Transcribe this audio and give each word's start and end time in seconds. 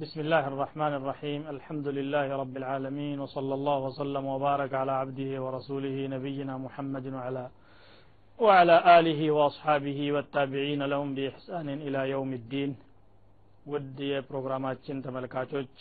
بسم 0.00 0.18
الله 0.20 0.44
الرحمن 0.52 0.92
الرحيم 1.00 1.40
الحمد 1.54 1.86
لله 1.88 2.26
رب 2.42 2.54
العالمين 2.56 3.16
وصلى 3.20 3.54
الله 3.54 3.78
وسلم 3.88 4.24
وبارك 4.26 4.72
على 4.74 4.92
عبده 4.92 5.30
ورسوله 5.44 5.96
نبينا 6.14 6.54
محمد 6.66 7.06
وعلى 7.16 7.44
وعلى 8.38 8.76
آله 8.98 9.20
وأصحابه 9.30 10.00
والتابعين 10.14 10.82
لهم 10.92 11.08
بإحسان 11.16 11.68
إلى 11.86 12.00
يوم 12.14 12.30
الدين 12.40 12.70
ود 13.66 13.98
የፕሮግራማችን 14.10 14.96
ተመልካቾች 15.06 15.72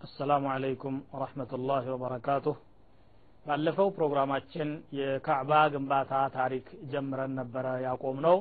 አሰላሙ 0.00 0.44
አለይኩም 0.54 0.96
ወረህመቱላህ 1.14 1.82
ወበረካቱሁ 1.94 2.54
ባለፈው 3.46 3.88
ፕሮግራማችን 3.96 4.68
የካዕባ 4.98 5.52
ግንባታ 5.74 6.12
ታሪክ 6.38 6.66
ጀምረን 6.92 7.34
ነበረ 7.40 7.66
ያቆም 7.88 8.18
ነው 8.26 8.36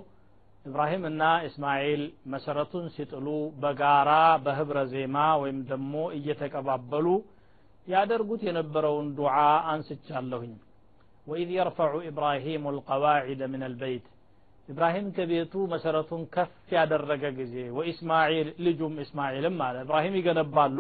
ኢብራሂም 0.68 1.04
እና 1.10 1.24
እስማኤል 1.48 2.02
መሰረቱን 2.32 2.86
ሲጥሉ 2.96 3.28
በጋራ 3.62 4.12
በህብረ 4.46 4.80
ዜማ 4.92 5.16
ወይም 5.42 5.60
ደግሞ 5.70 5.94
እየተቀባበሉ 6.18 7.08
ያደርጉት 7.88 8.42
የነበረውን 8.48 9.08
ዱዓ 9.18 9.36
አንስቻለሁኝ። 9.74 10.54
ወኢዝ 11.28 11.50
የርፈዑ 11.56 11.94
ኢብራሂሙ 12.10 12.64
ልቀዋዒደ 12.76 13.42
ምን 13.52 13.64
አልበይት። 13.68 14.06
ኢብራሂም 14.70 15.08
ከቤቱ 15.16 15.54
መሰረቱን 15.74 16.24
ከፍ 16.34 16.54
ያደረገ 16.76 17.24
ጊዜ 17.38 17.56
ወኢስማኤል 17.78 18.50
ልጁም 18.66 18.96
እስማኤልም 19.04 19.58
አለ። 19.66 19.76
ኢብራሂም 19.86 20.18
ይገነባሉ። 20.20 20.80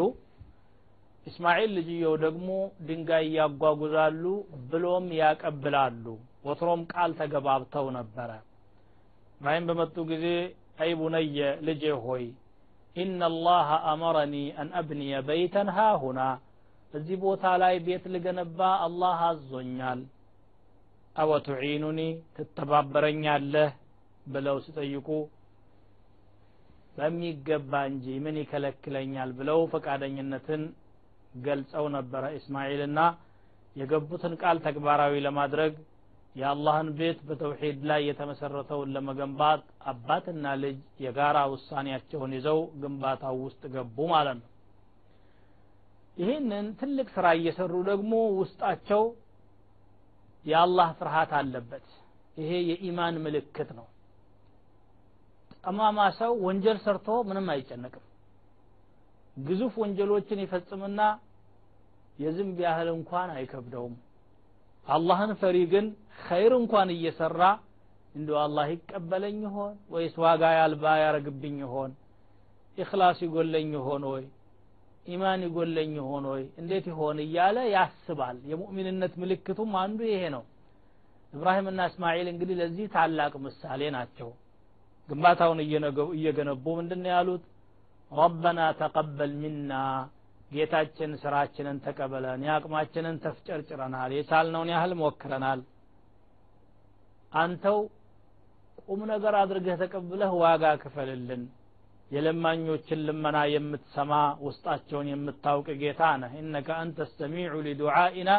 እስማኤል 1.27 1.71
ልጅየው 1.77 2.13
ደግሞ 2.23 2.49
ድንጋይ 2.87 3.25
ያጓጉዛሉ 3.37 4.23
ብሎም 4.69 5.07
ያቀብላሉ። 5.19 6.05
ወትሮም 6.45 6.83
ቃል 6.93 7.11
ተገባብተው 7.19 7.87
ነበረ 7.97 8.29
ኢብራሂም 9.37 9.65
በመጡ 9.69 9.95
ጊዜ 10.11 10.25
አይ 10.79 10.91
ቡነየ 10.99 11.37
ልጄ 11.67 11.83
ሆይ 12.05 12.23
ኢነ 12.95 13.19
አላህ 13.27 13.67
አመረኒ 13.91 14.35
አን 14.61 14.69
አብንየ 14.79 15.17
በይተን 15.27 15.69
ሃሁና 15.75 16.21
እዚህ 16.93 17.17
ቦታ 17.23 17.45
ላይ 17.61 17.75
ቤት 17.85 18.05
ልገነባ 18.13 18.59
አላህ 18.85 19.19
አዞኛል። 19.27 19.99
አወ 21.15 21.31
ቱዒኑኒ 21.47 21.99
ትተባበረኛለህ 22.35 23.69
ብለው 24.25 24.57
ሲጠይቁ 24.65 25.07
በሚገባ 26.97 27.71
እንጂ 27.89 28.05
ምን 28.25 28.35
ይከለክለኛል 28.41 29.31
ብለው 29.39 29.59
ፈቃደኝነትን 29.73 30.61
ገልጸው 31.41 31.85
ነበረ። 31.95 32.23
እስማኤልና 32.37 32.99
የገቡትን 33.75 34.33
ቃል 34.41 34.57
ተግባራዊ 34.67 35.13
ለማድረግ 35.25 35.73
የአላህን 36.37 36.89
ቤት 36.97 37.19
በተውሒድ 37.27 37.79
ላይ 37.89 38.01
የተመሰረተውን 38.07 38.91
ለመገንባት 38.95 39.61
አባትና 39.91 40.45
ልጅ 40.63 40.75
የጋራ 41.03 41.37
ውሳኔያቸውን 41.53 42.33
ይዘው 42.37 42.59
ግንባታው 42.81 43.37
ውስጥ 43.45 43.61
ገቡ 43.75 43.97
ማለት 44.13 44.37
ነው። 44.41 44.49
ይህንን 46.17 46.67
ትልቅ 46.79 47.07
ስራ 47.15 47.27
እየሰሩ 47.39 47.73
ደግሞ 47.89 48.11
ውስጣቸው 48.39 49.03
የአላህ 50.45 50.89
ፍርሃት 50.99 51.31
አለበት። 51.39 51.87
ይሄ 52.37 52.51
የኢማን 52.69 53.15
ምልክት 53.23 53.69
ነው። 53.77 53.87
ጠማማ 55.63 55.99
ሰው 56.19 56.33
ወንጀል 56.45 56.77
ሰርቶ 56.83 57.07
ምንም 57.29 57.47
አይጨነቅም። 57.53 58.03
ግዙፍ 59.37 59.73
ወንጀሎችን 59.81 60.39
ይፈጽምና 60.43 61.01
የዝንብ 62.19 62.57
ያህል 62.65 62.89
እንኳን 62.93 63.29
አይከብደውም 63.35 63.95
አላህን 64.87 65.31
ፈሪ 65.39 65.57
ግን 65.71 65.85
ኸይር 66.25 66.53
እንኳን 66.59 66.89
እየሰራ 66.95 67.41
እንዲ 68.15 68.29
አላህ 68.43 68.67
ይቀበለኝ 68.73 69.37
ይሆን? 69.47 69.73
ወይስ 69.93 70.15
ዋጋ 70.23 70.43
ያልባ 70.59 70.83
ያረግብኝ 71.03 71.55
ይሆን? 71.65 71.91
ኢኽላስ 72.77 73.19
ይጎለኝ 73.25 73.69
ይሆን 73.77 74.03
ወይ? 74.11 74.23
ኢማን 75.05 75.41
ይጎለኝ 75.47 75.91
ይሆን 75.99 76.25
ወይ? 76.31 76.43
እንዴት 76.61 76.85
ይሆን 76.91 77.17
እያለ 77.25 77.57
ያስባል። 77.75 78.37
የሙእሚንነት 78.51 79.13
ምልክቱም 79.21 79.71
አንዱ 79.83 79.99
ይሄ 80.11 80.23
ነው። 80.35 80.43
ኢብራሂምና 81.33 81.79
እስማኤል 81.91 82.27
እንግዲህ 82.33 82.55
ለዚህ 82.61 82.85
ታላቅ 82.95 83.33
ምሳሌ 83.45 83.81
ናቸው። 83.95 84.29
ግንባታውን 85.09 85.59
እየገነቡ 86.15 86.65
ምንድን 86.79 87.03
ያሉት? 87.13 87.43
ረበና 88.11 88.59
ተቀበል 88.81 89.31
ሚና 89.41 89.71
ጌታችን 90.51 91.11
ስራችንን 91.21 91.77
ተቀበለን 91.85 92.43
የአቅማችንን 92.47 93.15
ተፍጨርጭረናል 93.23 94.11
የቻልነውን 94.15 94.69
ያህል 94.73 94.93
ሞክረናል። 95.01 95.61
አንተው 97.31 97.79
ቁም 98.85 99.01
ነገር 99.11 99.33
አድርገህ 99.39 99.77
ተቀብለህ 99.81 100.31
ዋጋ 100.41 100.65
ክፈልልን። 100.83 101.41
የለማኞችን 102.11 102.99
ልመና 103.07 103.37
የምትሰማ 103.53 104.13
ውስጣቸውን 104.45 105.07
የምታውቅ 105.11 105.67
ጌታ 105.81 106.01
ነህ። 106.21 106.33
ኢነከ 106.41 106.69
አንተ 106.83 107.07
ሰሚዑ 107.13 107.55
ሊዱዓኢና 107.65 108.31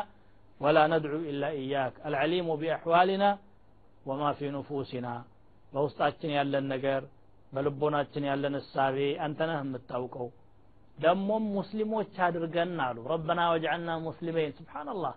ወላ 0.61 0.79
ነድዑ 0.93 1.19
ኢላ 1.33 1.45
ኢያክ። 1.61 1.97
አልዓሊሙ 2.07 2.57
ቢአሕዋሊና 2.63 3.25
ወማ 4.07 4.31
ፊ 4.39 4.51
ኑፉሲና። 4.55 5.09
በውስጣችን 5.73 6.31
ያለን 6.39 6.67
ነገር 6.73 7.03
በልቦናችን 7.53 8.25
ያለን 8.31 8.55
እሳቤ 8.61 8.97
አንተ 9.25 9.41
የምታውቀው 9.55 10.29
ደሞም 10.99 11.45
ሙስሊሞች 11.57 12.15
አድርገን 12.27 12.79
አሉ። 12.87 12.99
ረበና 13.13 13.41
ወጅዐልና 13.53 13.91
ሙስሊመይን 14.07 14.53
ስብሓንላህ 14.59 15.15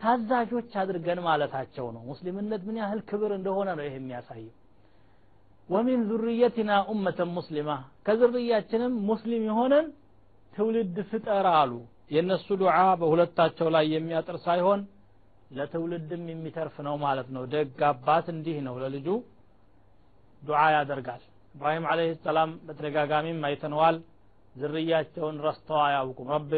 ታዛዦች 0.00 0.72
አድርገን 0.80 1.20
ማለታቸው 1.26 1.86
ነው። 1.94 2.02
ሙስሊምነት 2.10 2.62
ምን 2.68 2.76
ያህል 2.80 3.00
ክብር 3.08 3.30
እንደሆነ 3.38 3.68
ነው 3.78 3.84
ይህ 3.86 3.94
የሚያሳየው። 3.98 4.54
ወሚን 5.68 6.02
ዙርየትና 6.10 6.72
ኡመተን 6.90 7.30
ሙስሊማ 7.36 7.70
ከዝርያችንም 8.06 8.92
ሙስሊም 9.08 9.42
የሆነን 9.48 9.86
ትውልድ 10.52 10.96
ፍጠር 11.10 11.46
አሉ። 11.54 11.72
የእነሱ 12.10 12.46
ዱዓ 12.60 12.76
በሁለታቸው 13.00 13.68
ላይ 13.74 13.86
የሚያጥር 13.94 14.36
ሳይሆን 14.46 14.80
ለትውልድም 15.50 16.22
የሚተርፍ 16.30 16.76
ነው 16.86 16.94
ማለት 17.04 17.28
ነው። 17.34 17.42
ደግ 17.52 17.80
አባት 17.88 18.26
እንዲህ 18.34 18.56
ነው። 18.66 18.74
ለልጁ 18.82 19.06
ዱዓ 20.42 20.62
ያደርጋል። 20.74 21.22
ኢብራሂም 21.54 21.84
አለህ 21.90 22.08
ሰላም 22.24 22.50
በተደጋጋሚም 22.66 23.38
አይተነዋል 23.48 23.96
ዝርያቸውን 24.61 25.37
ረስተው 25.47 25.79
አያውቁም 25.87 26.27
ረብ 26.35 26.51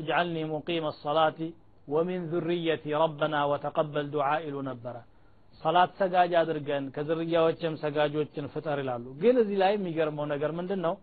እጅዓልኒ 0.00 0.36
ሙቂም 0.54 0.84
ሰላቲ 1.04 1.38
ወሚን 1.94 2.22
ዙርየቲ 2.32 2.84
ረበና 3.02 3.36
ወተቀበል 3.52 4.06
ዱዓ 4.14 4.28
ይሉ 4.46 4.56
ነበረ 4.70 4.96
ሰላት 5.62 5.90
ሰጋጅ 6.00 6.32
አድርገን 6.42 6.84
ከዝርያዎችም 6.96 7.74
ሰጋጆችን 7.82 8.44
ፍጠር 8.52 8.78
ይላሉ 8.82 9.06
ግን 9.22 9.36
እዚህ 9.42 9.56
ላይ 9.62 9.72
የሚገርመው 9.76 10.26
ነገር 10.34 10.52
ምንድን 10.58 10.80
ነው 10.86 10.94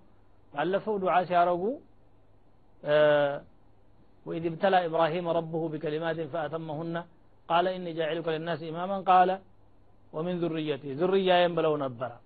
ባለፈው 0.54 0.96
ዱዓ 1.04 1.16
ሲያረጉ 1.30 1.64
وإذ 4.26 4.44
ابتلى 4.52 4.78
إبراهيم 4.88 5.26
ربه 5.40 5.64
بكلمات 5.74 6.20
فأتمهن 6.34 6.96
قال 7.50 7.66
إني 7.78 7.92
جاعلك 8.00 8.28
للناس 8.36 8.60
إماما 8.72 8.98
قال 9.12 9.30
ومن 10.16 10.34
ذريتي 10.42 10.90
ذرية 11.02 11.36
ينبلو 11.44 11.74
نبرا 11.84 12.18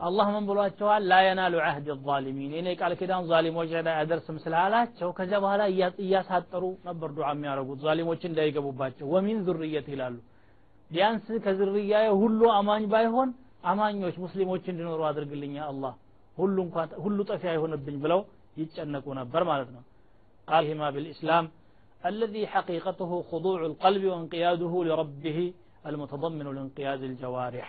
አላህ 0.00 0.26
ምን 0.34 0.44
ብሏቸዋል 0.48 1.02
ላ 1.10 1.18
የናሉ 1.26 1.54
አህድ 1.66 1.86
ዛሊሚን 2.08 2.50
የኔ 2.56 2.68
ቃል 2.80 2.92
ኪዳን 3.00 3.22
ዛሊሞች 3.30 3.70
ላይ 3.86 3.94
አደርስም 4.00 4.38
ስላላቸው 4.44 5.10
ከዚያ 5.18 5.38
በኋላ 5.44 5.62
እያሳጠሩ 6.04 6.64
ነበር 6.88 7.10
ዱዓ 7.18 7.28
የሚያደርጉት 7.34 7.80
ዛሊሞች 7.86 8.22
እንዳይገቡባቸው 8.30 9.06
ወሚን 9.14 9.38
ዙርየት 9.46 9.88
ይላሉ 9.94 10.16
ቢያንስ 10.90 11.26
ከዝርያዬ 11.44 12.08
ሁሉ 12.22 12.40
አማኝ 12.58 12.84
ባይሆን 12.92 13.30
አማኞች 13.70 14.16
ሙስሊሞች 14.24 14.64
እንዲኖሩ 14.72 15.00
አድርግልኛ 15.10 15.56
አላህ 15.70 15.94
ሁሉ 16.38 16.56
እንኳን 16.66 16.88
ሁሉ 17.04 17.18
ጠፊ 17.30 17.42
አይሆንብኝ 17.52 17.96
ብለው 18.04 18.20
ይጨነቁ 18.56 19.06
ነበር 19.20 19.42
ማለት 19.50 19.70
ነው 19.76 19.82
ቃልሂማ 20.48 20.82
بالإسلام 20.94 21.44
الذي 22.02 22.42
حقيقته 22.54 23.10
خضوع 23.30 23.58
القلب 23.70 24.02
وانقياده 24.12 24.72
لربه 24.88 25.38
المتضمن 25.84 26.46
لانقياد 26.56 27.02
الجوارح 27.02 27.68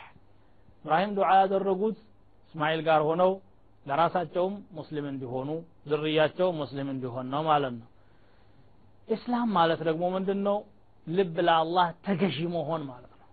إبراهيم 0.85 1.11
دعاء 1.19 1.37
ያደረጉት 1.43 1.97
እስማኤል 2.54 2.80
ጋር 2.86 3.00
ሆነው 3.08 3.30
ለራሳቸውም 3.86 4.54
ሙስሊም 4.76 5.06
እንዲሆኑ 5.10 5.48
ዝርያቸው 5.90 6.48
ሙስሊም 6.58 6.88
እንዲሆን 6.92 7.26
ነው 7.32 7.42
ማለት 7.48 7.74
ነው። 7.78 7.88
ኢስላም 9.08 9.48
ማለት 9.56 9.80
ደግሞ 9.88 10.02
ምንድን 10.14 10.40
ነው 10.48 10.58
ልብ 11.06 11.36
ለአላህ 11.46 11.86
ተገዢ 12.06 12.38
መሆን 12.52 12.82
ማለት 12.90 13.12
ነው። 13.12 13.28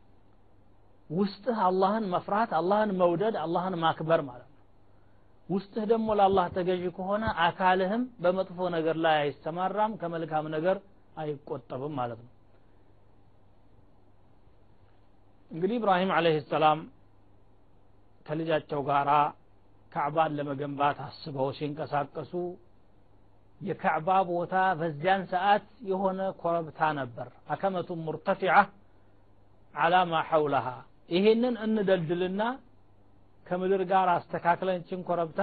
ውስጥህ 1.09 1.57
አላህን 1.67 2.05
መፍራት 2.13 2.51
አላህን 2.59 2.91
መውደድ 3.01 3.35
አላህን 3.43 3.75
ማክበር 3.83 4.21
ማለት 4.29 4.47
ነው። 4.47 4.57
ውስጥህ 5.49 5.83
ደግሞ 5.91 6.07
ለአላህ 6.19 6.47
ተገዢ 6.55 6.83
ከሆነ 6.97 7.23
አካልህም 7.45 8.03
በመጥፎ 8.23 8.69
ነገር 8.75 8.97
ላይ 9.05 9.17
አይሰማራም 9.21 9.93
ከመልካም 10.01 10.47
ነገር 10.55 10.77
አይቆጠብም 11.17 11.93
ማለት 11.99 12.19
ነው። 12.25 12.31
እንግዲህ 15.51 15.77
ኢብራሂም 15.79 16.11
አለህ 16.17 16.35
ሰላም 16.51 16.79
ከልጃቸው 18.29 18.81
ጋር 18.89 19.09
ካዕባን 19.91 20.33
ለመገንባት 20.37 20.97
አስበው 21.05 21.47
ሲንቀሳቀሱ 21.57 22.33
የካዕባ 23.61 24.09
ቦታ 24.29 24.55
በዚያን 24.79 25.23
ሰዓት 25.31 25.63
የሆነ 25.89 26.19
ኮረብታ 26.41 26.81
ነበር። 26.99 27.27
አከመቱ 27.53 27.97
ሙርተፊዓ 28.05 28.53
አላ 29.73 29.95
ማ 30.11 30.21
ሐውለሃ። 30.29 30.67
ይሄንን 31.09 31.55
እንደልድልና 31.65 32.41
ከምድር 33.45 33.81
ጋር 33.91 34.07
አስተካክለን 34.15 34.81
ችን 34.89 35.01
ኮረብታ 35.07 35.41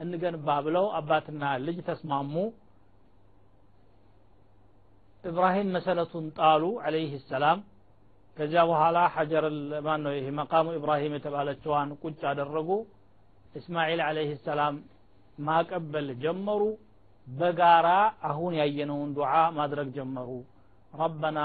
እንገንባ 0.00 0.48
ብለው 0.66 0.86
አባትና 0.98 1.42
ልጅ 1.66 1.78
ተስማሙ። 1.88 2.34
ኢብራሂም 5.24 5.68
መሰረቱን 5.76 6.26
ጣሉ 6.38 6.64
አለይህ 6.86 7.12
ሰላም 7.30 7.58
ከዚያ 8.36 8.62
በኋላ 8.70 8.98
ሐጀር 9.14 9.44
ማን 9.86 10.00
ነው 10.04 10.12
ይሄ 10.16 10.28
መቃሙ 10.38 10.66
ኢብራሂም 10.78 11.12
የተባለችዋን 11.16 11.90
ቁጭ 12.02 12.20
አደረጉ። 12.30 12.68
እስማኤል 13.54 14.00
አለይህ 14.06 14.32
ሰላም 14.46 14.76
ማቀበል 15.38 16.08
ጀመሩ። 16.24 16.62
በጋራ 17.26 17.88
አሁን 18.28 18.52
ያየነውን 18.60 19.12
ዱዓ 19.18 19.30
ማድረግ 19.58 19.88
ጀመሩ። 19.96 20.30
ረበና 20.92 21.38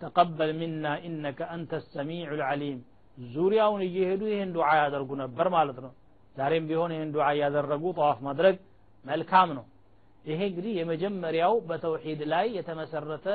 ተቀበል 0.00 0.50
ሚና 0.60 0.86
ኢነከ 1.08 1.40
አንተ 1.54 1.72
ሰሚዑ 1.92 2.30
ልዓሊም 2.40 2.78
ዙሪያውን 3.18 3.82
እየሄዱ 3.88 4.22
ይህን 4.32 4.50
ዱዓ 4.56 4.68
ያደርጉ 4.80 5.10
ነበር 5.22 5.46
ማለት 5.56 5.78
ነው። 5.84 5.92
ዛሬም 6.36 6.64
ቢሆን 6.70 6.92
ይህን 6.94 7.12
ዱዓ 7.14 7.26
እያደረጉ 7.36 7.84
ጠዋፍ 7.98 8.18
ማድረግ 8.26 8.56
መልካም 9.04 9.50
ነው። 9.58 9.64
ይሄ 10.24 10.40
እንግዲህ 10.50 10.72
የመጀመሪያው 10.78 11.54
በተውሂድ 11.68 12.20
ላይ 12.32 12.46
የተመሰረተ 12.58 13.26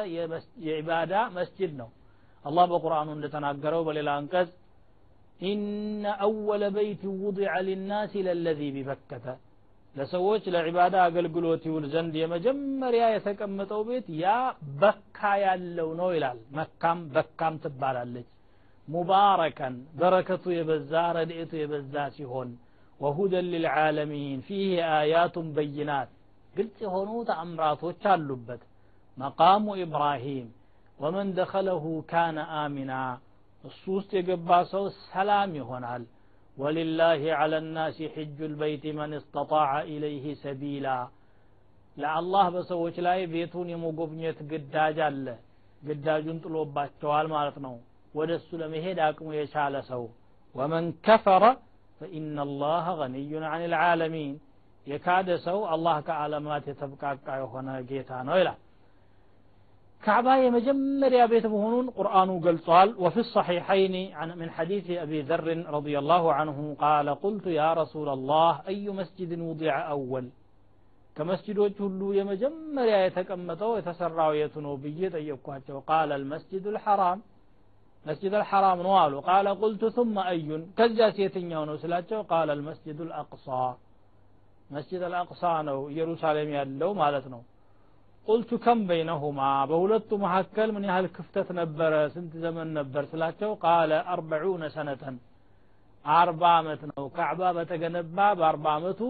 የዒባዳ 0.65 1.13
መስጅድ 1.37 1.73
ነው 1.81 1.89
الله 2.47 2.65
بقرآن 2.65 3.21
لتنا 3.21 3.51
بل 3.51 3.95
للأنكز 3.95 4.47
إن 5.49 6.05
أول 6.05 6.61
بيت 6.71 7.03
وضع 7.05 7.59
للناس 7.59 8.15
للذي 8.15 8.69
ببكة. 8.77 9.37
لسويت 9.95 10.45
لعبادة 10.49 10.97
أقل 11.07 11.27
قلوتي 11.35 11.69
والزند 11.69 12.15
يا 12.15 12.27
مجمر 12.27 12.93
يا 13.01 13.07
يتكم 13.15 13.63
توبيت 13.63 14.09
يا 14.09 14.37
بكا 14.81 15.33
يا 15.43 15.53
اللونو 15.59 16.11
إلال 16.11 16.37
مكام 16.59 16.97
بكام 17.15 17.53
تبالا 17.63 18.05
لك 18.13 18.27
مباركا. 18.95 19.69
بركة 19.99 20.43
يبزار 20.59 21.15
رديت 21.15 21.53
يبزار 21.53 22.11
هون 22.31 22.49
وهدى 22.99 23.41
للعالمين. 23.53 24.37
فيه 24.47 24.99
آيات 25.01 25.35
بينات. 25.57 26.09
قلت 26.57 26.79
هونو 26.83 27.23
تأمرات 27.29 27.83
وشال 27.83 28.27
لبت. 28.27 28.61
مقام 29.17 29.65
إبراهيم. 29.85 30.47
ወመን 30.99 31.27
ደኸለሁ 31.37 31.83
ካነ 32.09 32.39
አሚና 32.59 32.93
እሱ 33.63 33.83
ውስጥ 33.95 34.11
የገባ 34.17 34.49
ሰው 34.71 34.83
ሰላም 35.05 35.51
ይሆናል። 35.59 36.03
ወሊላህ 36.57 37.21
ዐለ 37.37 37.53
ናሲ 37.69 37.97
ሕጁ 38.15 38.37
ልበይት 38.51 38.83
መን 38.97 39.11
እስተጣዐ 39.19 39.61
ኢለይህ 39.91 40.25
ሰቢላ። 40.41 40.87
ለአላህ 41.97 42.45
በሰዎች 42.55 42.95
ላይ 43.07 43.19
ቤቱን 43.33 43.69
የመጎብኘት 43.73 44.39
ግዳጅ 44.51 44.97
አለ። 45.07 45.25
ግዳጁን 45.81 46.37
ጥሎባቸዋል 46.43 47.27
ማለት 47.35 47.57
ነው። 47.65 47.75
ወደ 48.13 48.29
እሱ 48.39 48.49
ለመሄድ 48.61 48.97
አቅሙ 49.07 49.27
የቻለ 49.37 49.75
ሰው። 49.89 50.03
ወመን 50.55 50.85
ከፈረ 51.05 51.43
ፈኢነ 52.01 52.37
ላህ 52.61 52.85
ገኒዩን 52.99 53.45
አን 53.49 53.63
ልዓለሚን 53.73 54.33
የካደ 54.87 55.29
ሰው 55.45 55.59
አላህ 55.73 55.95
ከዓለማት 56.07 56.65
የተብቃቃ 56.71 57.27
የሆነ 57.41 57.69
ጌታ 57.89 58.11
ነው 58.27 58.35
ይላል 58.41 58.59
ካዕባ 60.02 60.28
የመጀመሪያ 60.38 61.22
ቤት 61.32 61.44
መሆኑን 61.52 61.86
ቁርአኑ 61.98 62.30
ገልጿል 62.46 62.88
ወፊ 63.04 63.16
الصحيحين 63.26 63.94
من 64.40 64.48
حديث 64.56 64.86
أبي 65.04 65.18
ذر 65.30 65.46
رضي 65.76 65.94
الله 66.02 66.24
عنه 66.38 66.58
قال 66.84 67.06
قلت 67.24 67.46
يا 67.60 67.70
رسول 67.80 68.08
الله 68.16 68.52
أي 68.70 68.84
مسجد 69.00 69.30
وضع 69.48 69.74
أول 69.94 70.26
ከመስጅዶች 71.16 71.76
ሁሉ 71.84 72.00
የመጀመሪያ 72.18 72.96
የተቀመጠው 73.02 73.70
የተሰራው 73.78 74.30
የቱ 74.38 74.54
ነው 74.66 74.72
ብዬ 74.84 75.00
ጠየቅኳቸው 75.16 75.76
ቃለ 75.88 76.10
አልመስጅድ 76.18 76.64
ልሐራም 76.76 77.18
መስጅድ 78.04 78.32
አልሐራም 78.38 78.78
ነው 78.86 78.94
አሉ 79.02 79.14
ቃለ 79.28 79.46
ቁልቱ 79.60 79.82
ثم 79.96 80.16
አዩን 80.24 80.62
ከዚያስ 80.78 81.16
የትኛው 81.22 81.62
ነው 81.70 81.76
ስላቸው 81.82 82.20
ቃለ 82.30 82.48
አልመስጅድ 82.56 82.98
አልአቅሳ 83.06 83.46
መስጅድ 84.70 85.02
አልአቅሳ 85.08 85.42
ነው 85.68 85.78
ኢየሩሳሌም 85.92 86.50
ያለው 86.58 86.90
ማለት 87.02 87.26
ነው 87.34 87.40
ቁልቱ 88.28 88.50
ከም 88.64 88.78
በይነሁማ 88.88 89.40
በሁለቱ 89.70 90.10
መካከል 90.24 90.68
ምን 90.76 90.84
ያህል 90.88 91.06
ክፍተት 91.16 91.48
ነበረ 91.60 91.94
ስንት 92.14 92.32
ዘመን 92.44 92.68
ነበር 92.78 93.04
ስላቸው 93.12 93.50
ቃለ 93.64 93.92
አርበዑነ 94.14 94.64
ሰነተን 94.76 95.16
አርባ 96.04 96.42
አመት 96.60 96.82
ነው 96.90 97.04
ካዕባ 97.16 97.50
በተገነባ 97.56 98.18
በአርባ 98.38 98.66
አመቱ 98.78 99.02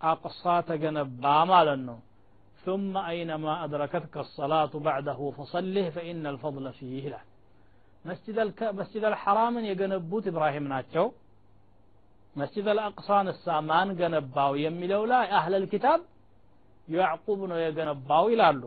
አቅሳ 0.00 0.42
ተገነባ 0.70 1.24
ማለት 1.52 1.80
ነው 1.90 1.98
ثم 2.66 2.94
أينما 3.12 3.52
أدركتك 3.64 4.14
الصلاة 4.16 4.72
بعده 4.88 5.18
فصله 5.36 5.86
فإن 5.96 6.22
الفضل 6.32 6.64
فيه 6.78 7.04
لا 7.12 7.20
مسجد 8.04 8.36
الك... 8.46 8.60
مسجد 8.80 9.02
الحرام 9.12 9.54
يجنبوت 9.70 10.24
إبراهيم 10.32 10.64
ناتشو 10.72 11.06
مسجد 12.36 12.66
الأقصى 12.74 13.18
السامان 13.34 13.88
جنباو 14.00 14.52
يميلو 14.64 15.02
لا 15.12 15.20
أهل 15.38 15.52
الكتاب 15.62 16.00
ያዕቁብ 16.89 17.39
ነው 17.51 17.57
የገነባው 17.61 18.25
ይላሉ። 18.33 18.61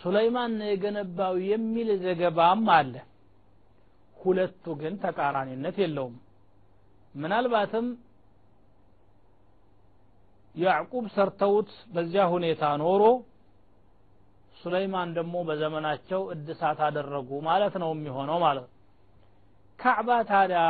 ሱለይማን 0.00 0.52
ነው 0.58 0.66
የገነባው 0.70 1.34
የሚል 1.48 1.88
ዘገባም 2.04 2.66
አለ። 2.76 2.94
ሁለቱ 4.16 4.64
ግን 4.80 4.94
ተቃራኒነት 5.02 5.76
የለውም። 5.82 6.14
ምናልባትም 7.14 7.86
ያዕቁብ 10.54 11.04
ሰርተውት 11.14 11.70
በዚያ 11.94 12.22
ሁኔታ 12.32 12.62
ኖሮ 12.82 13.02
ሱለይማን 14.56 15.10
ደግሞ 15.18 15.34
በዘመናቸው 15.48 16.20
እድሳት 16.34 16.78
አደረጉ 16.86 17.30
ማለት 17.46 17.74
ነው 17.82 17.90
የሚሆነው 17.94 18.38
ማለት 18.44 18.64
ነው። 18.66 18.74
ካዕባ 19.78 20.10
ታዲያ 20.30 20.62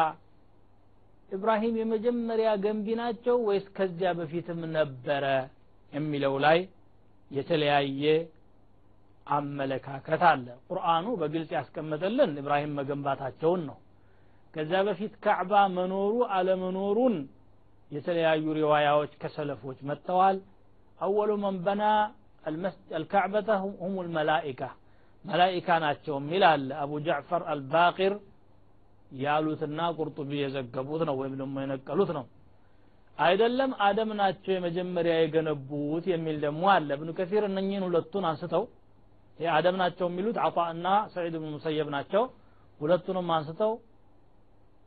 ኢብራሂም 1.33 1.75
የመጀመሪያ 1.81 2.49
ገንቢ 2.63 2.87
ናቸው 3.01 3.37
ወይስ 3.49 3.67
ከዚያ 3.77 4.11
በፊትም 4.19 4.61
ነበረ 4.77 5.25
የሚለው 5.93 6.35
ላይ 6.45 6.59
የተለያየ 7.31 8.05
አመለካከት 9.27 10.23
አለ። 10.29 10.47
ቁርአኑ 10.69 11.07
በግልጽ 11.21 11.51
ያስቀመጠልን 11.57 12.31
ኢብራሂም 12.43 12.73
መገንባታቸውን 12.79 13.63
ነው። 13.69 13.77
ከዚያ 14.55 14.79
በፊት 14.87 15.15
ካዕባ 15.25 15.53
መኖሩ 15.77 16.15
አለመኖሩን 16.37 17.17
የተለያዩ 17.91 18.45
ሪዋያዎች 18.59 19.13
ከሰለፎች 19.23 19.79
መጥተዋል። 19.91 20.39
አወሉ 20.99 21.31
መን 21.43 21.59
በና 21.67 21.83
አልካዕበተ 22.95 23.51
ሁም 23.81 23.95
ልመላኢካ 24.07 24.63
መላኢካ 25.25 25.69
ናቸው 25.85 26.15
የሚል 26.19 26.43
አለ። 26.51 26.69
አቡ 26.83 26.93
ጃዕፈር 27.07 27.43
አልባቂር 27.53 28.15
ያሉትና 29.18 29.80
ቁርጡቢ 29.98 30.32
የዘገቡት 30.42 31.02
ነው 31.10 31.16
ወይም 31.22 31.34
ደግሞ 31.42 31.56
የነቀሉት 31.64 32.12
ነው 32.18 32.26
አይደለም 33.18 33.72
አደም 33.88 34.12
ናቸው 34.22 34.52
የመጀመሪያ 34.56 35.16
የገነቡት 35.20 36.06
የሚል 36.14 36.38
ደግሞ 36.46 36.64
አለ 36.76 36.90
እብኑ 36.98 37.10
ከሲር 37.18 37.44
እነኝህን 37.50 37.84
ሁለቱን 37.88 38.26
አንስተው 38.30 38.64
አደም 39.40 39.76
ናቸው 39.82 40.06
የሚሉት 40.10 40.38
አጣ 40.46 40.60
እና 40.76 40.88
ሰዒድ 41.14 41.36
ብን 41.42 41.52
ሙሰየብ 41.56 41.88
ናቸው 41.96 42.24
ሁለቱንም 42.80 43.30
አንስተው 43.38 43.74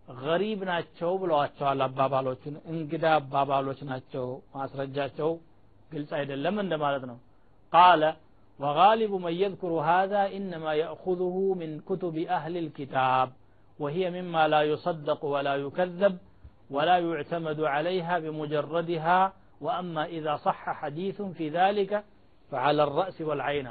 ገሪብ 0.09 0.61
ናቸው 0.71 1.13
ብለዋቸዋል 1.23 1.81
አባባሎቹን 1.87 2.57
እንግዳ 2.73 3.07
አባባሎች 3.21 3.81
ናቸው 3.91 4.27
ማስረጃቸው 4.55 5.31
ግልጽ 5.91 6.11
አይደለም 6.21 6.57
እንደማለት 6.65 7.05
ነው 7.13 7.19
ቃለ 7.73 8.05
وغالب 8.61 9.13
من 9.17 9.35
يذكر 9.35 9.73
هذا 9.91 10.23
إنما 10.37 10.73
يأخذه 10.75 11.37
من 11.61 11.71
كتب 11.81 12.17
أهل 12.37 12.55
الكتاب 12.57 13.29
وهي 13.81 14.05
مما 14.17 14.43
لا 14.49 14.63
يصدق 14.63 15.21
ولا 15.25 15.55
يكذب 15.57 16.15
ولا 16.71 16.97
يعتمد 16.99 17.59
عليها 17.75 18.15
بمجردها 18.19 19.19
وأما 19.61 20.03
إذا 20.17 20.35
صح 20.47 20.61
حديث 20.81 21.19
في 21.37 21.47
ذلك 21.59 21.93
فعلى 22.53 22.83
الرأس 22.89 23.19
والعين 23.29 23.69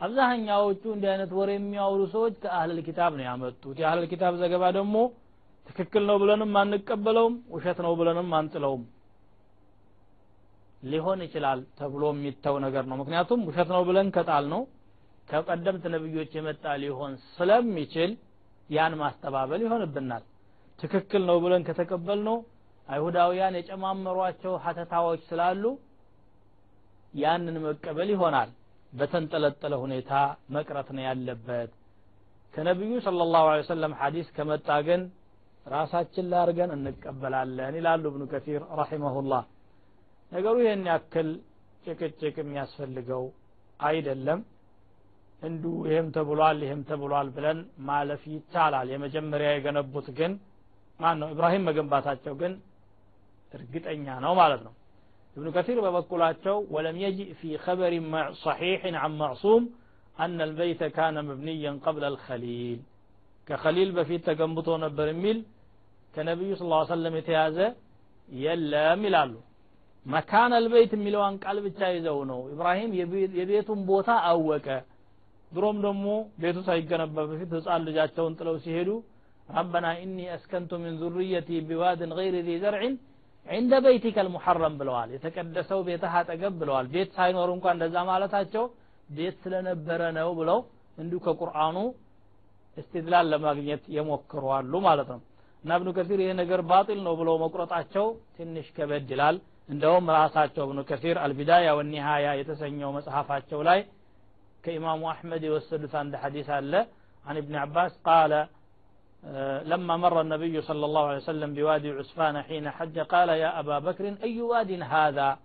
አብዛኛዎቹ 0.00 0.82
እንዲህ 0.96 1.08
አይነት 1.12 1.30
ወሬ 1.38 1.50
የሚያወሩ 1.56 2.00
ሰዎች 2.14 2.34
ከአህለል 2.42 2.78
ኪታብ 2.88 3.12
ነው 3.18 3.24
ያመጡት 3.28 3.76
የአህለል 3.82 4.06
ኪታብ 4.12 4.32
ዘገባ 4.42 4.64
ደግሞ 4.76 4.96
ትክክል 5.66 6.04
ነው 6.10 6.16
ብለንም 6.22 6.52
አንቀበለውም 6.60 7.34
ውሸት 7.54 7.78
ነው 7.86 7.92
ብለንም 8.00 8.28
አንጥለውም 8.38 8.82
ሊሆን 10.82 11.20
ይችላል 11.26 11.60
ተብሎ 11.78 12.04
የሚተው 12.14 12.56
ነገር 12.66 12.84
ነው 12.90 12.96
ምክንያቱም 13.02 13.40
ውሸት 13.48 13.68
ነው 13.76 13.82
ብለን 13.88 14.08
ከጣል 14.16 14.44
ነው 14.54 14.62
ከቀደምት 15.28 15.84
ነብዮች 15.94 16.30
የመጣ 16.38 16.64
ሊሆን 16.84 17.14
ስለሚችል 17.36 18.12
ያን 18.73 18.93
ማስተባበል 19.01 19.61
ይሆንብናል። 19.65 20.23
ትክክል 20.79 21.23
ነው 21.29 21.37
ብለን 21.43 21.63
ከተቀበል 21.67 22.19
ነው 22.27 22.37
አይሁዳውያን 22.87 23.57
የጨማመሯቸው 23.59 24.53
ሀተታዎች 24.63 25.21
ስላሉ 25.29 25.63
ያንን 27.13 27.57
መቀበል 27.65 28.09
ይሆናል። 28.13 28.49
በተንጠለጠለ 28.93 29.73
ሁኔታ 29.83 30.11
መቅረት 30.55 30.89
ነው 30.95 31.03
ያለበት። 31.07 31.69
ከነቢዩ 32.53 32.93
ስለ 33.05 33.21
ላሁ 33.33 33.45
ሰለም 33.69 33.93
ሐዲስ 33.99 34.27
ከመጣ 34.35 34.67
ግን 34.87 35.01
ራሳችን 35.65 36.25
ላርገን 36.31 36.71
እንቀበላለን 36.75 37.75
ይላሉ 37.79 38.03
እብኑ 38.11 38.23
ከሲር 38.31 38.63
ረሒመሁላህ። 38.79 39.43
ነገሩ 40.31 40.55
ይህን 40.63 40.83
ያክል 40.91 41.29
ጭቅጭቅ 41.85 42.35
የሚያስፈልገው 42.41 43.23
አይደለም 43.79 44.39
እንዱ 45.42 45.64
ይህም 45.90 46.08
ተብሏል 46.16 46.58
ይህም 46.66 46.80
ተብሏል 46.90 47.28
ብለን 47.36 47.58
ማለፍ 47.88 48.22
ይቻላል 48.34 48.88
የመጀመሪያ 48.94 49.48
የገነቡት 49.54 50.08
ግን 50.18 50.32
ማን 51.00 51.16
ነው 51.22 51.28
ኢብራሂም 51.34 51.66
መገንባታቸው 51.68 52.34
ግን 52.40 52.52
እርግጠኛ 53.54 54.06
ነው 54.24 54.32
ማለት 54.40 54.62
ነው 54.66 54.74
ابن 55.36 55.48
كثير 55.56 55.78
በበኩላቸው 55.84 56.56
ولم 56.74 56.96
يجئ 57.04 57.28
في 57.40 57.50
خبر 57.58 57.92
صحيح 58.46 58.80
عن 59.02 59.12
معصوم 59.22 59.62
أن 60.16 60.38
البيت 60.40 60.82
كان 60.98 61.16
مبنيا 61.28 61.72
قبل 61.86 62.02
الخليل 62.04 62.78
كخليل 63.46 63.88
በፊት 63.96 64.20
ተገንብቶ 64.28 64.68
ነበር 64.84 65.06
የሚል 65.12 65.38
ከነቢዩ 66.14 66.50
ስ 66.60 66.62
ሰለም 66.92 67.14
የተያዘ 67.18 67.58
የለም 68.28 69.00
ይላሉ 69.08 69.32
መካን 70.06 70.52
አልበይት 70.58 70.92
የሚለዋን 70.96 71.34
ቃል 71.44 71.56
ብቻ 71.66 71.80
ይዘው 71.96 72.18
ነው 72.30 72.40
ኢብራሂም 72.54 72.90
የቤቱን 73.40 73.80
ቦታ 73.90 74.10
አወቀ 74.30 74.66
ድሮም 75.52 75.76
ደግሞ 75.86 76.06
ቤቱ 76.42 76.58
ሳይገነባ 76.68 77.16
በፊት 77.30 77.50
ህፃን 77.58 77.84
ልጃቸውን 77.88 78.34
ጥለው 78.38 78.56
ሲሄዱ 78.64 78.90
ረበና 79.48 79.86
ኢኒ 80.02 80.18
አስከንቱ 80.34 80.70
ሚን 80.82 80.96
ዙርየቲ 81.02 81.50
ቢዋድን 81.68 82.10
ገይር 82.18 82.36
ዚ 82.48 82.58
ዘርዕን 82.64 82.96
عند 83.46 83.72
بيتك 83.84 84.16
المحرم 84.24 84.74
ብለዋል 84.80 85.08
የተቀደሰው 85.14 85.80
ቤትህ 85.88 86.14
አጠገብ 86.18 86.54
ብለዋል 86.60 86.86
ቤት 86.94 87.10
ሳይኖር 87.16 87.48
እንኳን 87.54 87.74
እንደዛ 87.76 87.96
ማለታቸው 88.10 88.64
ቤት 89.08 89.36
ስለነበረ 89.44 90.00
ነው 90.18 90.28
ብለው 90.40 90.58
እንዲሁ 90.98 91.18
ከቁርአኑ 91.26 91.76
እስትድላል 92.76 93.26
ለማግኘት 93.32 93.82
የሞክሩ 93.96 94.42
አሉ 94.56 94.72
ማለት 94.88 95.08
ነው 95.14 95.20
እና 95.64 95.70
እብኑ 95.78 95.88
ከሲር 95.96 96.20
ይሄ 96.24 96.32
ነገር 96.42 96.60
ባጢል 96.70 97.00
ነው 97.06 97.14
ብለው 97.20 97.36
መቁረጣቸው 97.44 98.06
ትንሽ 98.36 98.66
ከበድ 98.76 99.08
ይላል 99.14 99.36
እንደውም 99.68 100.06
ራሳቸው 100.18 100.62
እብኑ 100.66 100.82
ከሲር 100.90 101.16
አልቢዳያ 101.24 101.70
ወኒሃያ 101.78 102.26
የተሰኘው 102.40 102.92
መጽሐፋቸው 102.98 103.62
ላይ 103.68 103.80
كإمام 104.63 105.03
أحمد 105.03 105.45
والسدس 105.45 105.95
عند 105.95 106.15
حديث 106.15 106.49
الله. 106.49 106.87
عن 107.27 107.37
ابن 107.37 107.55
عباس 107.55 107.97
قال 108.05 108.47
آه، 109.25 109.63
لما 109.63 109.97
مر 109.97 110.21
النبي 110.21 110.61
صلى 110.61 110.85
الله 110.85 111.05
عليه 111.07 111.17
وسلم 111.17 111.53
بوادي 111.53 111.91
عسفان 111.91 112.41
حين 112.41 112.69
حج 112.69 112.99
قال 112.99 113.29
يا 113.29 113.59
أبا 113.59 113.79
بكر 113.79 114.15
أي 114.23 114.41
واد 114.41 114.71
هذا؟ 114.71 115.37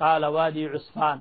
قال 0.00 0.24
وادي 0.24 0.66
عسفان. 0.66 1.20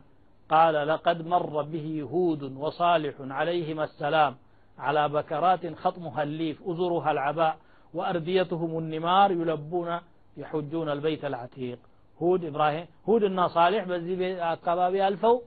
قال 0.49 0.87
لقد 0.87 1.27
مر 1.27 1.61
به 1.61 2.07
هود 2.11 2.43
وصالح 2.43 3.13
عليهما 3.19 3.83
السلام 3.83 4.35
على 4.79 5.09
بكرات 5.09 5.75
خطمها 5.75 6.23
الليف 6.23 6.61
أزرها 6.67 7.11
العباء 7.11 7.57
وأرديتهم 7.93 8.79
النمار 8.79 9.31
يلبون 9.31 9.99
يحجون 10.37 10.89
البيت 10.89 11.25
العتيق. 11.25 11.79
هود 12.21 12.45
إبراهيم 12.45 12.85
هود 13.09 13.23
النصالح 13.23 13.83
بس 13.83 14.01
دي 14.01 14.43
أكبابي 14.43 15.07
ألفو 15.07 15.41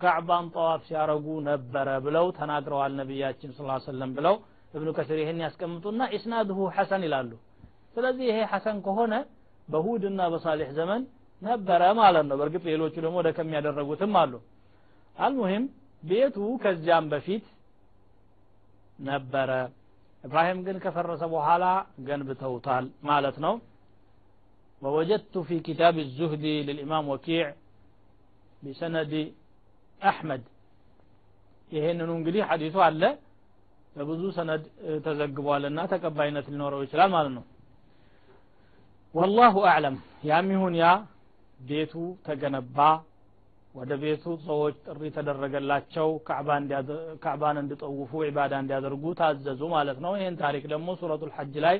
كعبان 0.00 0.44
طواف 0.56 0.80
ሲያረጉ 0.88 1.26
ነበረ 1.50 1.88
ብለው 2.04 2.26
ተናግረዋል 2.38 2.92
ነቢያችን 3.00 3.50
ስ 3.56 3.60
ሰለም 3.90 4.10
ብለው 4.18 4.34
እብኑ 4.74 4.88
ከሲር 4.96 5.18
ይህን 5.22 5.38
ያስቀምጡና 5.44 6.00
ኢስናድሁ 6.16 6.58
ሐሰን 6.76 7.02
ይላሉ 7.06 7.30
ስለዚህ 7.94 8.24
ይሄ 8.30 8.38
ሐሰን 8.52 8.78
ከሆነ 8.86 9.14
በሁድና 9.68 10.20
በሳሌሕ 10.32 10.68
ዘመን 10.78 11.02
ነበረ 11.42 11.82
ማለት 12.00 12.24
ነው 12.30 12.36
በእርግጥ 12.40 12.62
ሌሎቹ 12.72 12.94
ደግሞ 13.04 13.16
ወደ 13.22 13.28
ከሚያደረጉትም 13.38 14.14
አሉ 14.22 14.32
አልሙሂም 15.16 15.64
ቤቱ 16.02 16.36
ከዚያም 16.62 17.06
በፊት 17.12 17.44
ነበረ 19.08 19.50
ኢብራሂም 20.24 20.58
ግን 20.66 20.76
ከፈረሰ 20.84 21.22
በኋላ 21.34 21.64
ገንብተውታል 22.08 22.86
ማለት 23.10 23.38
ነው 23.46 23.54
ووجدت 24.82 25.34
في 25.48 25.56
كتاب 25.60 25.94
الزهد 25.98 26.44
للإمام 26.68 27.04
وكيع 27.12 27.46
بسند 28.62 29.12
አሕመድ። 30.05 30.43
ይሄንኑ 31.71 32.09
እንግዲህ 32.19 32.41
ሐዲሱ 32.49 32.75
አለ። 32.85 33.01
በብዙ 33.95 34.23
ሰነድ 34.37 34.63
ተዘግቧልና 35.05 35.79
ተቀባይነት 35.91 36.45
ሊኖረው 36.53 36.81
ይችላል 36.85 37.09
ማለት 37.13 37.33
ነው። 37.37 37.43
ወላሁ 39.15 39.55
አዕለም። 39.71 39.95
ያም 40.29 40.47
ይሁን 40.53 40.73
ያ 40.81 40.87
ቤቱ 41.61 41.93
ተገነባ። 42.25 42.77
ወደ 43.75 43.91
ቤቱ 44.01 44.23
ሰዎች 44.45 44.75
ጥሪ 44.85 45.01
ተደረገላቸው። 45.15 46.09
ካዕባን 47.23 47.57
እንዲጠውፉ 47.61 48.11
ዒባዳ 48.27 48.53
እንዲያደርጉ 48.63 49.03
ታዘዙ 49.19 49.61
ማለት 49.73 49.97
ነው። 50.05 50.13
ይህን 50.19 50.35
ታሪክ 50.43 50.63
ደግሞ 50.73 50.87
ሱረቱል 50.99 51.31
ሐጅ 51.37 51.55
ላይ 51.65 51.77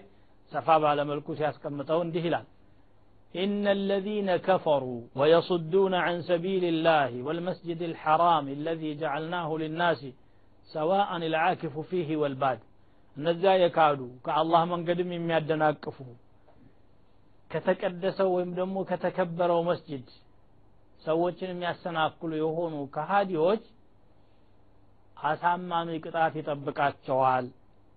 ሰፋ 0.51 0.67
ባለመልኩ 0.83 1.27
ሲያስቀምጠው 1.37 1.99
እንዲህ 2.05 2.25
ይላል። 2.27 2.45
إن 3.34 3.64
الذين 3.68 4.36
كفروا 4.38 5.00
ويصدون 5.16 5.94
عن 5.96 6.16
سبيل 6.22 6.64
الله 6.64 7.10
والمسجد 7.22 7.80
الحرام 7.82 8.46
الذي 8.48 8.90
جعلناه 8.94 9.48
للناس 9.62 10.00
سواء 10.68 11.10
العاكف 11.22 11.74
فيه 11.90 12.08
والباد 12.16 12.60
እነዚያ 13.16 13.52
የካዱ 13.62 14.00
ከአላህ 14.26 14.60
መንገድም 14.72 15.10
የሚያደናቅፉ 15.14 15.96
ከተቀደሰው 17.50 18.28
ወይም 18.36 18.50
ደግሞ 18.58 18.76
ከተከበረው 18.90 19.60
መስጅድ 19.70 20.04
ሰዎችን 21.02 21.50
የሚያሰናክሉ 21.52 22.30
የሆኑ 22.42 22.74
ከሃዲዎች 22.94 23.62
አሳማሚ 25.16 25.88
ቅጣት 26.04 26.34
ይጠብቃቸዋል 26.40 27.46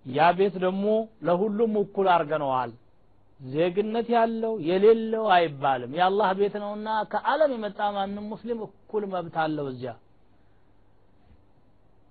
ያ 0.06 0.30
ቤት 0.40 0.56
ደግሞ 0.66 0.86
ለሁሉም 1.28 1.76
እኩል 1.84 2.08
አርገነዋል 2.16 2.72
ዜግነት 3.41 4.09
ያለው 4.15 4.55
የሌለው 4.69 5.25
አይባልም። 5.35 5.93
የአላህ 5.99 6.29
ቤት 6.39 6.55
ነውና 6.63 6.89
ከዓለም 7.13 7.51
የመጣ 7.57 7.81
ማንም 7.97 8.25
ሙስሊም 8.33 8.61
እኩል 8.67 9.05
መብት 9.13 9.37
አለው 9.43 9.67
እዚያ። 9.73 9.93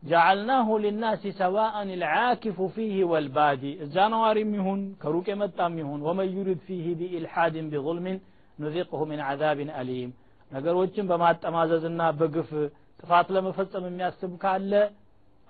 ጀዓልናሁ 0.03 0.67
ሊናሲ 0.83 1.23
ሰዋአን 1.39 1.89
ልዓኪፉ 2.01 2.67
ፊህ 2.75 2.95
ወልባዲ። 3.11 3.63
እዛ 3.85 3.95
ነዋሪም 4.13 4.51
ይሁን 4.57 4.81
ከሩቅ 5.01 5.25
የመጣም 5.31 5.75
ይሁን 5.81 6.01
ወመን 6.07 6.29
ዩሪድ 6.35 6.61
ፊህ 6.67 6.85
ቢኢልሓድን 6.99 7.67
ቢظልምን 7.73 8.17
نذقه 8.57 9.01
من 9.09 9.19
عذاب 9.27 9.71
أليم። 9.79 10.11
ነገሮችን 10.51 11.09
በማጠማዘዝና 11.09 12.01
በግፍ 12.19 12.51
ጥፋት 12.99 13.27
ለመፈጸም 13.35 13.85
የሚያስብ 13.89 14.31
ካለ 14.43 14.71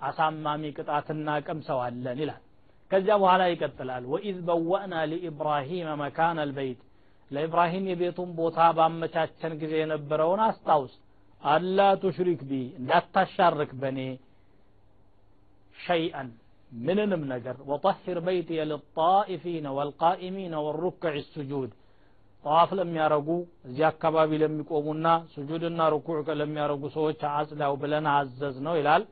አሳማሚ 0.00 0.62
ቅጣትን 0.76 1.28
እናቀምሰዋለን 1.46 2.18
ይላል። 2.22 2.42
ከዚያ 2.91 3.15
በኋላ 3.21 3.43
ይቀጥላል 3.51 4.03
ወኢዝ 4.11 4.37
በወእና 4.47 4.95
ሊኢብራሂመ 5.11 5.89
መካን 6.01 6.39
አልበይት 6.43 6.81
ለኢብራሂም 7.31 7.85
የቤቱን 7.91 8.29
ቦታ 8.39 8.59
ባመቻቸን 8.77 9.53
ጊዜ 9.61 9.73
የነበረውን 9.81 10.41
አስታውስ 10.47 10.93
አላ 11.43 11.79
ቱሽሪክ 12.03 12.41
ቢ 12.49 12.59
እንዳታሻርክ 12.79 13.71
በኔ 13.81 13.99
ሸይአን 15.77 16.27
ምንንም 16.71 17.23
ነገር 17.31 17.55
ወጠሂር 17.69 18.17
በይትየ 18.25 18.61
ልጣኢፊነ 18.69 19.65
ወልቃኢሚነ 19.77 20.53
ወሩክዕ 20.65 21.15
ስጁድ 21.33 21.71
ጠዋፍ 22.43 22.69
ለሚያረጉ 22.77 23.27
እዚህ 23.67 23.83
አካባቢ 23.89 24.31
ለሚቆሙና 24.41 25.07
ስጁድና 25.33 25.81
ርኩዕ 25.93 26.17
ለሚያረጉ 26.39 26.83
ሰዎች 26.95 27.21
አጽዳው 27.31 27.73
ብለን 27.83 28.07
አዘዝ 28.13 28.55
ነው 28.65 28.75
ይላል 28.79 29.03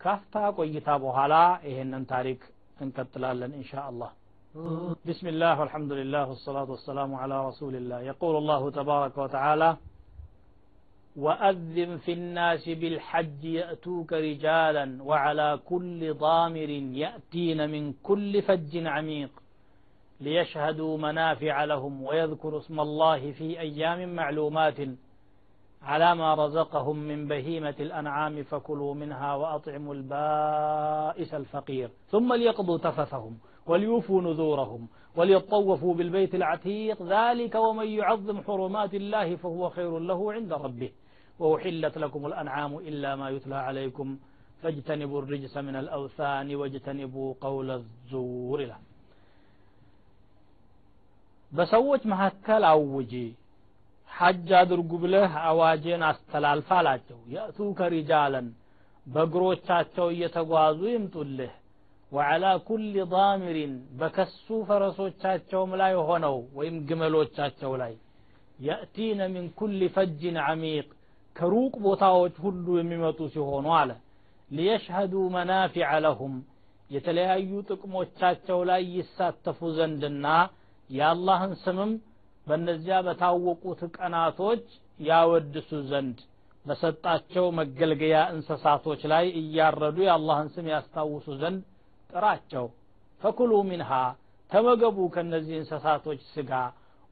ካፍታ 0.00 0.36
ቆይታ 0.58 0.88
በኋላ 1.04 1.34
ይሄንን 1.68 2.04
ታሪክ 2.12 2.40
እንቀጥላለን 2.84 3.52
ኢንሻ 3.60 3.72
አላህ 3.90 4.12
بسم 5.10 5.26
الله 5.32 5.54
والحمد 5.60 5.92
لله 6.00 6.22
والصلاة 6.30 6.68
والسلام 6.74 7.10
على 7.22 7.36
رسول 7.48 7.74
الله 7.80 7.98
يقول 8.10 8.34
الله 8.40 8.62
تبارك 8.80 9.14
وتعالى 9.24 9.70
وأذن 11.16 11.90
في 12.04 12.12
الناس 12.12 12.64
بالحج 12.80 13.42
يأتوك 13.60 14.10
رجالا 14.28 14.86
وعلى 15.02 15.48
كل 15.70 16.00
ضامر 16.14 16.70
يأتين 17.04 17.70
من 17.70 17.92
كل 18.08 18.32
فج 18.42 18.72
عميق 18.86 19.32
ليشهدوا 20.20 20.98
منافع 20.98 21.64
لهم 21.64 22.02
ويذكروا 22.02 22.60
اسم 22.60 22.80
الله 22.80 23.20
في 23.32 23.60
أيام 23.60 24.00
معلومات 24.14 24.78
على 25.83 26.15
ما 26.15 26.33
رزقهم 26.33 26.97
من 26.97 27.27
بهيمة 27.27 27.75
الأنعام 27.79 28.43
فكلوا 28.43 28.93
منها 28.93 29.35
وأطعموا 29.35 29.93
البائس 29.93 31.33
الفقير. 31.33 31.89
ثم 32.07 32.33
ليقضوا 32.33 32.77
تفثهم 32.77 33.37
وليوفوا 33.65 34.21
نذورهم 34.21 34.87
وليطوفوا 35.15 35.93
بالبيت 35.93 36.35
العتيق. 36.35 37.03
ذلك 37.03 37.55
ومن 37.55 37.87
يعظم 37.87 38.41
حرمات 38.41 38.93
الله 38.93 39.35
فهو 39.35 39.69
خير 39.69 39.99
له 39.99 40.33
عند 40.33 40.53
ربه. 40.53 40.91
وأحلت 41.39 41.97
لكم 41.97 42.25
الأنعام 42.25 42.77
إلا 42.77 43.15
ما 43.15 43.29
يتلى 43.29 43.55
عليكم. 43.55 44.17
فاجتنبوا 44.61 45.21
الرجس 45.21 45.57
من 45.57 45.75
الأوثان 45.75 46.55
واجتنبوا 46.55 47.33
قول 47.41 47.71
الزور 47.71 48.61
له. 48.61 48.77
بسوت 51.51 52.05
مهكل 52.05 52.63
أوجي. 52.63 53.40
ሐጅ 54.11 54.49
አድርጉ 54.59 54.91
ብለህ 55.03 55.31
አዋጅን 55.43 56.01
አስተላልፍ 56.07 56.69
አላቸው። 56.77 57.19
የእቱከ 57.33 57.89
ሪጃለን 57.93 58.47
በእግሮቻቸው 59.05 60.07
እየተጓዙ 60.13 60.79
ይምጡልህ። 60.91 61.51
ወዓላ 62.11 62.45
ኩል 62.67 62.81
ዳሚሪን 63.11 63.73
በከሱ 63.99 64.47
ፈረሶቻቸውም 64.69 65.71
ላይ 65.81 65.93
ሆነው 66.07 66.37
ወይም 66.57 66.77
ግመሎቻቸው 66.87 67.73
ላይ 67.81 67.93
የእቲነ 68.59 69.21
ሚን 69.33 69.45
ኩል 69.59 69.79
ፈጅን 69.95 70.37
ዓሚቅ 70.45 70.87
ከሩቅ 71.35 71.73
ቦታዎች 71.85 72.35
ሁሉ 72.43 72.65
የሚመጡ 72.79 73.19
ሲሆኑ 73.33 73.67
አለ። 73.77 73.91
ሊየሽሀዱ 74.51 75.13
መናፊዐ 75.35 75.89
ለሁም 76.05 76.33
የተለያዩ 76.89 77.51
ጥቅሞቻቸው 77.69 78.59
ላይ 78.69 78.81
ይሳተፉ 78.95 79.59
ዘንድና 79.77 80.27
የአላህን 80.89 81.53
ስምም 81.63 81.91
በእነዚያ 82.46 82.96
በታወቁት 83.06 83.80
ቀናቶች 83.96 84.64
ያወድሱ 85.00 85.70
ዘንድ 85.90 86.18
በሰጣቸው 86.64 87.46
መገልገያ 87.58 88.16
እንስሳቶች 88.34 89.00
ላይ 89.12 89.26
እያረዱ 89.40 89.96
የአላህን 90.06 90.48
ስም 90.54 90.66
ያስታውሱ 90.74 91.26
ዘንድ 91.42 91.62
ጥራቸው 92.10 92.66
ፈኩሉ 93.22 93.52
ሚንሃ 93.70 93.90
ተመገቡ 94.52 94.98
ከነዚህ 95.14 95.56
እንስሳቶች 95.60 96.20
ስጋ 96.34 96.52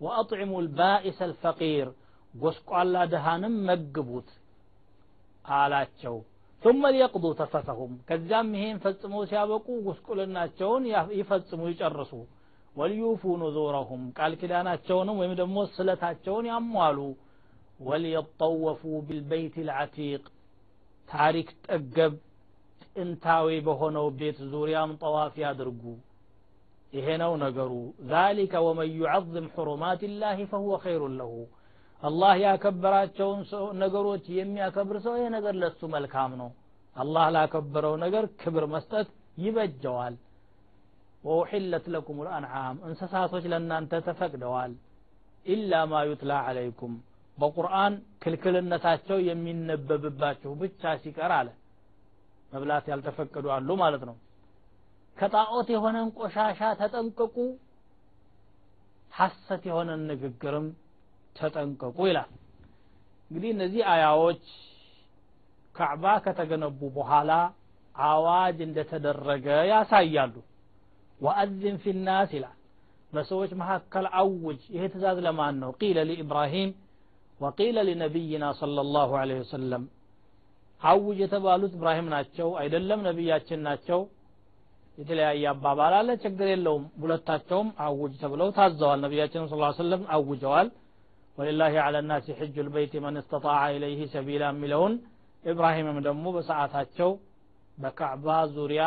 ወአጥዕሙ 0.00 0.52
ልባኢስ 0.66 1.18
አልፈቂር 1.26 1.88
ጎስቋላ 2.34 3.02
ድሃንም 3.12 3.56
መግቡት 3.70 4.30
አላቸው 5.44 6.16
ثم 6.62 6.82
ليقضوا 6.86 7.38
تفثهم 7.40 7.90
ከዚያም 8.08 8.48
ይሄን 8.56 8.78
ፈጽመው 8.84 9.22
ሲያበቁ 9.30 9.66
ጉስቁልናቸውን 9.86 10.84
ይፈጽሙ 11.18 11.60
ይጨርሱ 11.72 12.12
وليوفوا 12.79 13.35
نذورهم. 13.43 14.01
قال 14.17 14.31
كدانا 14.41 14.75
تشونهم 14.81 15.17
ويمدموا 15.19 15.63
الصلة 15.67 16.03
تشون 16.21 16.45
أموالو 16.59 17.09
وليطوفوا 17.87 18.97
بالبيت 19.07 19.55
العتيق. 19.65 20.23
تاريك 21.11 21.49
تأقب. 21.63 22.13
انتاوي 23.03 23.59
بهنو 23.67 24.05
بيت 24.19 24.37
زوريا 24.51 24.81
من 24.89 24.95
طواف 25.03 25.37
يا 25.43 25.51
درقو 25.59 25.93
يهنا 26.97 27.27
ونقروا 27.31 27.87
ذلك 28.13 28.53
ومن 28.65 28.89
يعظم 29.01 29.45
حرمات 29.53 30.01
الله 30.09 30.37
فهو 30.51 30.71
خير 30.85 31.01
له. 31.19 31.31
الله 32.07 32.33
يا 32.45 32.53
كبرات 32.63 33.09
شون 33.17 33.37
نقروا 33.81 34.17
تيم 34.25 34.57
يا 34.61 34.67
كبر 34.75 34.95
سو 35.05 35.13
نقر 35.35 35.55
لسو 35.61 35.85
ملكامنو. 35.95 36.49
الله 37.01 37.25
لا 37.35 37.43
كبر 37.53 37.83
ونقر 37.91 38.25
كبر 38.41 38.63
مستت 38.73 39.07
يبجوال. 39.45 39.79
جوال 39.83 40.13
ወኡሕለት 41.23 41.85
ለኩም 41.93 42.17
ልአንዓም 42.25 42.77
እንስሳቶች 42.87 43.45
ለእናንተ 43.51 43.93
ተፈቅደዋል። 44.05 44.73
ኢላ 45.45 45.73
ማ 45.91 46.01
ዩትላ 46.09 46.31
ዓለይኩም 46.47 46.93
በቁርአን 47.37 47.93
ክልክልነታቸው 48.23 49.17
የሚነበብባችሁ 49.27 50.51
ብቻ 50.61 50.91
ሲቀር 51.03 51.31
አለ። 51.37 51.49
መብላት 52.51 52.85
ያልተፈቀዱ 52.91 53.45
አሉ 53.55 53.69
ማለት 53.81 54.03
ነው። 54.09 54.15
ከጣዖት 55.17 55.67
የሆነን 55.73 56.07
ቆሻሻ 56.17 56.59
ተጠንቀቁ 56.79 57.35
ሐሰት 59.13 59.63
የሆነን 59.69 60.01
ንግግርም 60.09 60.67
ተጠንቀቁ 61.35 61.97
ይላል። 62.09 62.29
እንግዲህ 63.31 63.49
እነዚህ 63.55 63.81
አያዎች 63.93 64.43
ካዕባ 65.75 66.05
ከተገነቡ 66.25 66.79
በኋላ 66.95 67.31
አዋጅ 67.95 68.57
እንደተደረገ 68.67 69.47
ያሳያሉ 69.71 70.33
ወአዝን 71.19 71.77
ፊናስ 71.83 72.31
ይላል 72.37 72.55
በሰዎች 73.13 73.51
መካከል 73.61 74.05
አውጅ 74.21 74.61
ይሄ 74.75 74.83
ትእዛዝ 74.93 75.17
ለማን 75.25 75.55
ነው 75.63 75.71
ቂለ 75.81 75.99
ሊኢብራሂም 76.09 76.71
ወቂለ 77.39 77.77
ሊነቢይና 77.87 78.45
صለ 78.59 78.77
ላሁ 78.95 79.11
ለ 79.29 79.37
ወሰለም 79.39 79.83
አውጅ 80.81 81.17
የተባሉት 81.23 81.73
ኢብራሂም 81.77 82.07
ናቸው 82.15 82.49
አይደለም 82.61 82.99
ነቢያችን 83.07 83.59
ናቸው 83.67 83.99
የተለያየ 84.97 85.43
አባባል 85.51 85.93
አለ 85.97 86.09
ችግር 86.23 86.47
የለውም 86.51 86.85
ሁለታቸውም 87.01 87.67
አውጅ 87.85 88.13
ተብለው 88.23 88.49
ታዘዋል 88.57 88.99
ነቢያችን 89.05 89.47
ስ 89.51 89.59
ሰለም 89.79 90.01
አውጀዋል 90.15 90.69
ወሊላህ 91.37 91.75
አላ 91.83 91.97
ናሲ 92.07 92.27
ሕጁ 92.39 92.55
ልበይት 92.67 92.93
መን 93.05 93.17
እስተጣዐ 93.21 93.59
ኢለይህ 93.75 93.99
ሰቢላ 94.15 94.45
የሚለውን 94.51 94.93
ኢብራሂምም 95.43 95.99
ደግሞ 96.07 96.25
በሰዓታቸው 96.37 97.11
በካዕባ 97.77 98.27
ዙሪያ 98.55 98.83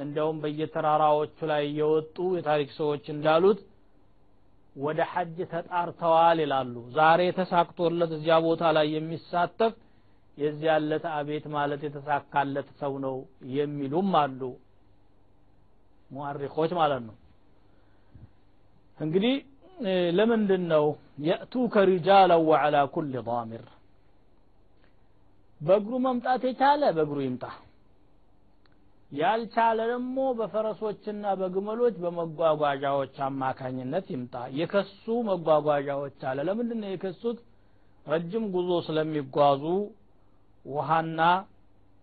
እንደውም 0.00 0.36
በየተራራዎቹ 0.42 1.38
ላይ 1.50 1.64
የወጡ 1.78 2.16
የታሪክ 2.36 2.70
ሰዎች 2.76 3.04
እንዳሉት 3.14 3.60
ወደ 4.76 5.00
ሐጅ 5.12 5.38
ተጣርተዋል 5.52 6.38
ይላሉ። 6.44 6.74
ዛሬ 6.96 7.20
ተሳክቶለት 7.38 8.10
እዚያ 8.16 8.34
ቦታ 8.46 8.62
ላይ 8.76 8.86
የሚሳተፍ 8.94 9.72
የዚያለት 10.38 11.04
አቤት 11.12 11.46
ማለት 11.54 11.80
የተሳካለት 11.86 12.68
ሰው 12.80 12.92
ነው 13.04 13.16
የሚሉም 13.54 14.10
አሉ። 14.20 14.42
ሙአሪኮች 16.10 16.70
ማለት 16.78 17.02
ነው። 17.08 17.16
እንግዲህ 18.98 19.34
ለምንድን 20.16 20.62
ነው 20.72 20.86
የእቱከ 21.26 21.74
ሪጃላ 21.90 22.32
ወዓላ 22.48 22.76
ኩል 22.94 23.06
ዳሚር? 23.18 23.64
በእግሩ 25.60 25.94
መምጣት 26.06 26.42
የቻለ 26.48 26.82
በእግሩ 26.96 27.18
ይምጣ 27.24 27.44
ያልቻለ 29.12 29.78
ደግሞ 29.90 30.16
በፈረሶችና 30.38 31.32
በግመሎች 31.40 31.94
በመጓጓዣዎች 32.02 33.14
አማካኝነት 33.26 34.06
ይምጣ። 34.14 34.34
የከሱ 34.58 35.14
መጓጓዣዎች 35.30 36.20
አለ። 36.30 36.38
ለምንድን 36.48 36.78
ነው 36.82 36.90
የከሱት? 36.92 37.38
ረጅም 38.06 38.44
ጉዞ 38.54 38.70
ስለሚጓዙ 38.86 39.64
ውሃና 40.64 41.20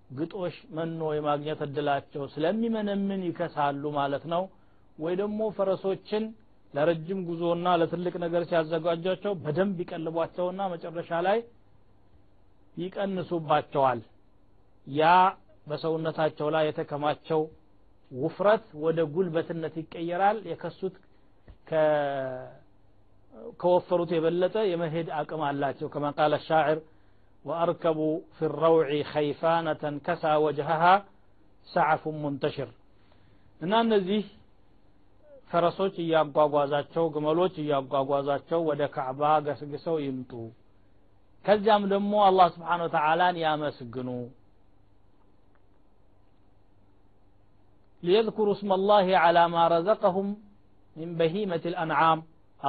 ግጦሽ 0.10 0.58
መኖ 0.76 1.00
የማግኘት 1.15 1.62
እድላቸው 1.65 2.24
ስለሚመነምን 2.34 3.24
ይከሳሉ 3.28 3.84
ማለት 3.98 4.24
ነው። 4.34 4.43
ወይ 4.98 5.13
ደግሞ 5.22 5.39
ፈረሶችን 5.58 6.24
ለረጅም 6.74 7.20
ጉዞና 7.28 7.67
ለትልቅ 7.82 8.13
ነገር 8.24 8.43
ሲያዘጋጇቸው 8.50 9.34
በደንብ 9.43 9.78
ይቀልቧቸውና 9.84 10.62
መጨረሻ 10.74 11.20
ላይ 11.28 11.38
ይቀንሱባቸዋል። 12.78 14.00
ያ 14.88 15.04
በሰውነታቸው 15.67 16.47
ላይ 16.56 16.63
የተከማቸው 16.67 17.41
ውፍረት 18.12 18.65
ወደ 18.84 18.99
ጉልበትነት 19.13 19.73
ይቀየራል። 19.82 20.38
የከሱት 20.51 20.95
ከወፈሩት 23.60 24.12
የበለጠ 24.15 24.56
የመሄድ 24.69 25.08
አቅም 25.19 25.41
አላቸው። 25.47 25.88
ከማ 25.93 26.06
ቃለ 26.17 26.34
ሻዕር 26.47 26.80
ወአርከቡ 27.45 27.99
ፊ 28.36 28.49
ረውዒ 28.56 28.91
ኸይፋነተን 29.12 29.95
ከሳ 30.06 30.23
ወጅሃሃ 30.45 30.84
ሰዓፉን 31.67 32.17
ሙንተሽር። 32.23 32.69
እና 33.62 33.73
እነዚህ 33.86 34.23
ፈረሶች 35.51 35.95
እያጓጓዛቸው 36.03 37.06
ግመሎች 37.13 37.53
እያጓጓዛቸው 37.63 38.60
ወደ 38.69 38.82
ካዕባ 38.95 39.21
ገስግሰው 39.45 39.97
ይምጡ። 40.06 40.32
ከዚያም 41.45 41.84
ደግሞ 41.93 42.13
አላህ 42.27 42.47
ስብሓን 42.56 42.82
ወተዓላን 42.86 43.36
ያመስግኑ 43.43 44.10
ليذكروا 48.08 48.54
اسم 48.58 48.70
الله 48.80 49.06
على 49.24 49.43
ما 49.56 49.63
رزقهم 49.76 50.28
من 51.00 51.10
بهيمة 51.20 51.63
الأنعام. 51.72 52.20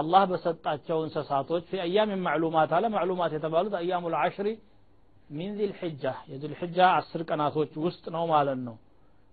الله 0.01 0.23
بسطاتቸው 0.33 0.99
እንስሳቶች 1.07 1.63
في 1.71 1.77
أيام 1.89 2.11
معلومات. 2.29 2.71
على 2.77 2.89
معلومات 2.97 3.31
يتبالد 3.39 3.75
أيام 3.85 4.03
العشر 4.11 4.47
من 5.39 5.49
ذي 5.59 5.65
الحجة. 5.71 6.15
የذي 6.31 6.47
الحجة 6.53 6.85
አስር 6.99 7.21
ቀናቶች 7.31 7.71
نزيك 7.79 8.05
أنا 8.11 8.21
ማለት 8.33 8.59
لهم 8.67 8.79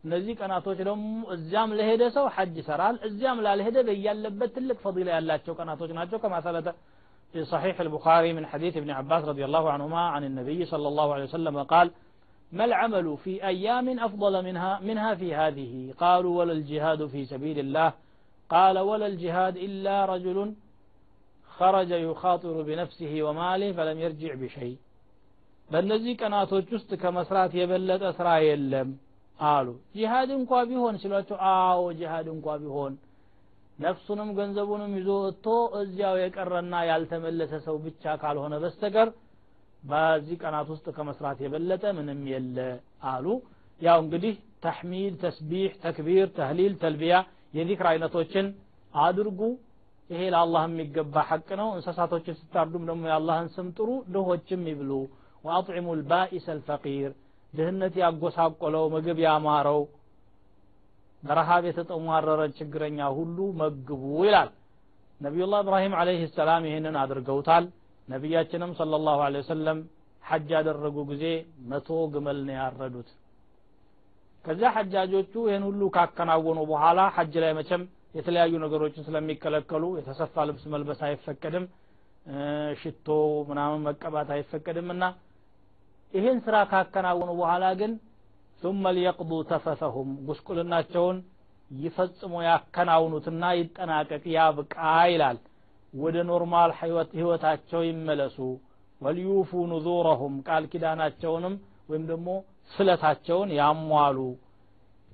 እነዚህ 0.06 0.34
ቀናቶች 0.42 0.78
سو 0.88 0.96
እዚያም 1.36 1.70
ለሄደ 1.78 2.02
ሰው 2.18 2.26
ሐጅ 2.36 2.56
ይሰራል 2.62 2.96
እዚያም 3.08 3.38
ላልሄደ 3.46 3.78
በያለበት 3.88 4.50
ትልቅ 4.58 4.78
ፈዲላ 4.86 5.08
ያላቸው 5.18 5.54
أنا 5.64 5.74
ናቸው 6.00 6.18
كما 6.24 6.40
ثبت 6.46 6.68
في 7.32 7.46
صحيح 7.46 7.76
البخاري 7.86 8.34
من 8.34 8.46
حديث 8.52 8.74
ابن 8.78 8.90
عباس 8.90 9.24
رضي 9.32 9.46
الله 9.46 9.64
عنهما 9.74 10.02
عن 10.14 10.24
النبي 10.30 10.60
صلى 10.66 10.88
الله 10.92 11.08
عليه 11.14 11.24
وسلم 11.24 11.56
قال 11.64 11.88
ما 12.55 12.65
العمل 12.65 13.17
في 13.25 13.33
أيام 13.45 13.87
أفضل 13.99 14.35
منها 14.45 14.73
منها 14.81 15.11
في 15.15 15.29
هذه 15.35 15.73
قالوا 15.99 16.39
ولا 16.39 16.53
الجهاد 16.53 17.01
في 17.07 17.21
سبيل 17.25 17.59
الله 17.59 17.91
قال 18.51 18.77
ولا 18.81 19.07
الجهاد 19.07 19.55
إلا 19.67 19.97
رجل 20.05 20.39
خرج 21.51 21.91
يخاطر 22.09 22.57
بنفسه 22.63 23.13
وماله 23.23 23.69
فلم 23.73 23.99
يرجع 24.05 24.33
بشيء 24.43 24.77
በእነዚህ 25.71 26.13
ቀናቶች 26.21 26.69
ውስጥ 26.77 26.91
ከመስራት 27.03 27.53
የበለጠ 27.59 28.05
ስራ 28.19 28.29
የለም 28.47 28.89
አሉ 29.39 29.67
ጂሃድ 29.99 30.31
እንኳ 30.39 30.53
ቢሆን 30.71 30.95
ሲሏቸው 31.03 31.37
አዎ 31.51 31.83
ጂሃድ 32.01 32.27
እንኳ 32.33 32.47
ቢሆን 32.63 32.95
ነፍሱንም 33.79 34.31
ገንዘቡንም 34.39 34.93
ይዞ 34.99 35.11
ወጥቶ 35.27 35.47
እዚያው 35.83 36.17
የቀረና 36.23 36.75
ያልተመለሰ 36.91 37.53
ሰው 37.67 37.77
ብቻ 37.87 38.15
ካልሆነ 38.23 38.55
በስተቀር 38.65 39.11
በዚህ 39.86 40.36
ቀናት 40.42 40.68
ውስጥ 40.74 40.86
ከመስራት 40.96 41.38
የበለጠ 41.44 41.84
ምንም 41.98 42.22
የለ 42.32 42.58
አሉ። 43.10 43.26
ያው 43.82 43.98
እንግዲህ 44.04 44.34
ተሕሚድ 44.64 45.14
ተስቢሕ 45.24 45.72
ተክቢር 45.84 46.28
ተህሊል 46.38 46.74
ተልቢያ 46.84 47.16
የዚክር 47.54 47.88
አይነቶችን 47.92 48.46
አድርጉ። 48.94 49.40
ይሄ 50.10 50.22
ለአላህ 50.34 50.64
የሚገባ 50.68 51.16
ሐቅ 51.30 51.48
ነው። 51.62 51.70
እንስሳቶችን 51.76 52.36
ስታርዱም 52.40 52.84
ደግሞ 52.90 53.04
የአላህን 53.10 53.48
ስም 53.56 53.68
ጥሩ 53.78 53.90
ድሆችም 54.14 54.64
ይብሉ። 54.72 54.92
ወአጥዕሙ 55.44 55.88
ልባኢስ 56.00 56.46
አልፈቂር 56.54 57.12
ድህነት 57.54 57.96
ያጎሳቆለው 58.02 58.86
ምግብ 58.94 59.20
ያማረው 59.26 59.82
በረሃብ 61.24 61.64
የተጠሟረረ 61.68 62.42
ችግረኛ 62.58 63.00
ሁሉ 63.18 63.38
መግቡ 63.62 63.90
ይላል። 64.26 64.50
ነቢዩላህ 65.22 65.60
እብራሂም 65.64 65.94
አለይህ 66.00 66.24
ሰላም 66.38 66.64
ይህንን 66.68 66.96
አድርገውታል 67.04 67.66
ነቢያችንም 68.08 68.72
ሰለላሁ 68.80 69.20
ዐለይሂ 69.26 69.42
ወሰለም 69.46 69.80
ሐጅ 70.24 70.50
ያደረጉ 70.56 70.98
ጊዜ 71.12 71.26
መቶ 71.72 71.88
ግመል 72.14 72.40
ነው 72.48 72.56
ያረዱት። 72.60 73.10
ከዚያ 74.46 74.70
ሐጃጆቹ 74.76 75.34
ይህን 75.50 75.64
ሁሉ 75.70 75.82
ካከናወኑ 75.96 76.60
በኋላ 76.72 77.00
ሐጅ 77.16 77.34
ላይ 77.44 77.52
መቼም 77.60 77.84
የተለያዩ 78.16 78.54
ነገሮችን 78.64 79.06
ስለሚከለከሉ 79.08 79.84
የተሰፋ 80.00 80.46
ልብስ 80.50 80.66
መልበስ 80.74 81.00
አይፈቀድም፣ 81.08 81.66
ሽቶ 82.82 83.08
ምናምን 83.50 83.82
መቀባት 83.88 84.30
አይፈቀድም 84.36 84.88
እና 84.96 85.04
ይህን 86.14 86.38
ስራ 86.46 86.58
ካከናወኑ 86.72 87.32
በኋላ 87.42 87.66
ግን 87.82 87.92
ثم 88.62 88.84
ليقضوا 88.90 89.42
ተፈሰሁም 89.50 90.10
ጉስቁልናቸውን 90.28 91.18
ይፈጽሙ 91.72 92.34
ያከናውኑትና 92.48 93.44
ይጠናቀቅ 93.60 94.24
ያብቃ 94.36 94.76
ይላል። 95.12 95.38
ወደ 95.95 96.17
ኖርማል 96.31 96.71
ህይወታቸው 97.15 97.81
ይመለሱ 97.89 98.37
ወልዩፉ 99.01 99.51
ኑዙረሁም 99.73 100.35
ቃል 100.49 100.65
ኪዳናቸውንም 100.73 101.55
ወይም 101.91 102.05
ደግሞ 102.11 102.29
ስለታቸውን 102.75 103.51
ያሟሉ 103.61 104.19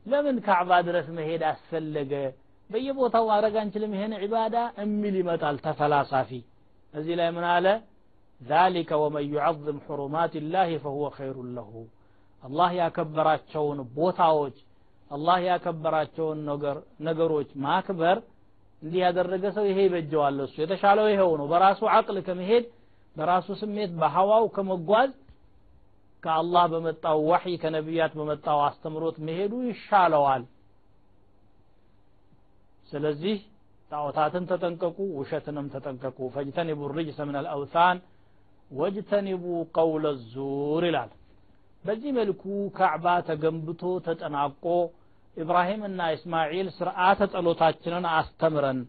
ለምን 0.07 0.37
ካዕባ 0.47 0.71
ድረስ 0.89 1.07
መሄድ 1.19 1.43
አስፈለገ 1.53 2.13
በየቦታው 2.71 3.25
ማድረግ 3.33 3.55
አንችልም 3.63 3.93
ይሄን 3.97 4.15
ዒባዳ 4.25 4.57
እሚል 4.85 5.15
ይመጣል 5.23 5.57
ተፈላሳፊ 5.67 6.31
እዚህ 6.95 7.15
ላይ 7.21 7.31
ምን 7.37 7.47
አለ 7.55 7.67
ذلك 8.41 8.91
ومن 8.95 9.25
يعظم 9.35 9.77
حرمات 9.87 10.35
الله 10.37 10.69
فهو 10.79 11.05
خير 11.11 11.37
له 11.57 11.71
አላህ 12.43 12.71
ያከበራቸውን 12.81 13.79
ቦታዎች 13.97 14.57
አላህ 15.11 15.39
ያከበራቸውን 15.51 16.39
ነገሮች 17.09 17.49
ማክበር 17.65 18.17
እንዲህ 18.82 19.00
ያደረገ 19.06 19.44
ሰው 19.56 19.66
ይሄ 19.70 19.80
ይበጀዋል 19.88 20.38
እሱ 20.46 20.56
የተሻለው 20.64 21.08
ይሄው 21.12 21.32
ነው። 21.40 21.48
በራሱ 21.52 21.82
አቅል 21.96 22.18
ከመሄድ 22.28 22.66
በራሱ 23.16 23.48
ስሜት 23.62 23.92
በሐዋው 24.00 24.46
ከመጓዝ 24.56 25.10
ከአላህ 26.24 26.64
በመጣው 26.74 27.20
ወሕይ 27.30 27.56
ከነቢያት 27.62 28.14
በመጣው 28.20 28.60
አስተምሮት 28.66 29.16
መሄዱ 29.28 29.54
ይሻለዋል። 29.70 30.44
ስለዚህ 32.90 33.38
ጣዖታትን 33.92 34.44
ተጠንቀቁ 34.50 34.98
ውሸትንም 35.18 35.66
ተጠንቀቁ። 35.74 36.18
ፈጅተኒቡ 36.36 36.80
ርጅሰ 36.96 37.20
ምን 37.28 37.38
አልአውሳን 37.40 37.98
ወጅተኒቡ 38.72 39.44
ቀውለ 39.76 40.06
ዙር 40.32 40.84
ይላል። 40.90 41.12
በዚህ 41.84 42.12
መልኩ 42.18 42.44
ካዕባ 42.78 43.06
ተገንብቶ 43.30 43.82
ተጠናቆ 44.08 44.66
ኢብራሂምና 45.38 46.02
እስማኤል 46.16 46.68
ስርዓተ 46.78 47.20
ጸሎታችንን 47.34 48.06
አስተምረን 48.14 48.80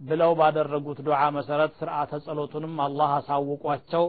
ብለው 0.00 0.32
ባደረጉት 0.38 0.98
ዱዓ 1.06 1.20
መሰረት 1.36 1.72
ስርዓተ 1.80 2.12
ጸሎቱንም 2.24 2.74
አላህ 2.84 3.10
አሳውቋቸው 3.18 4.04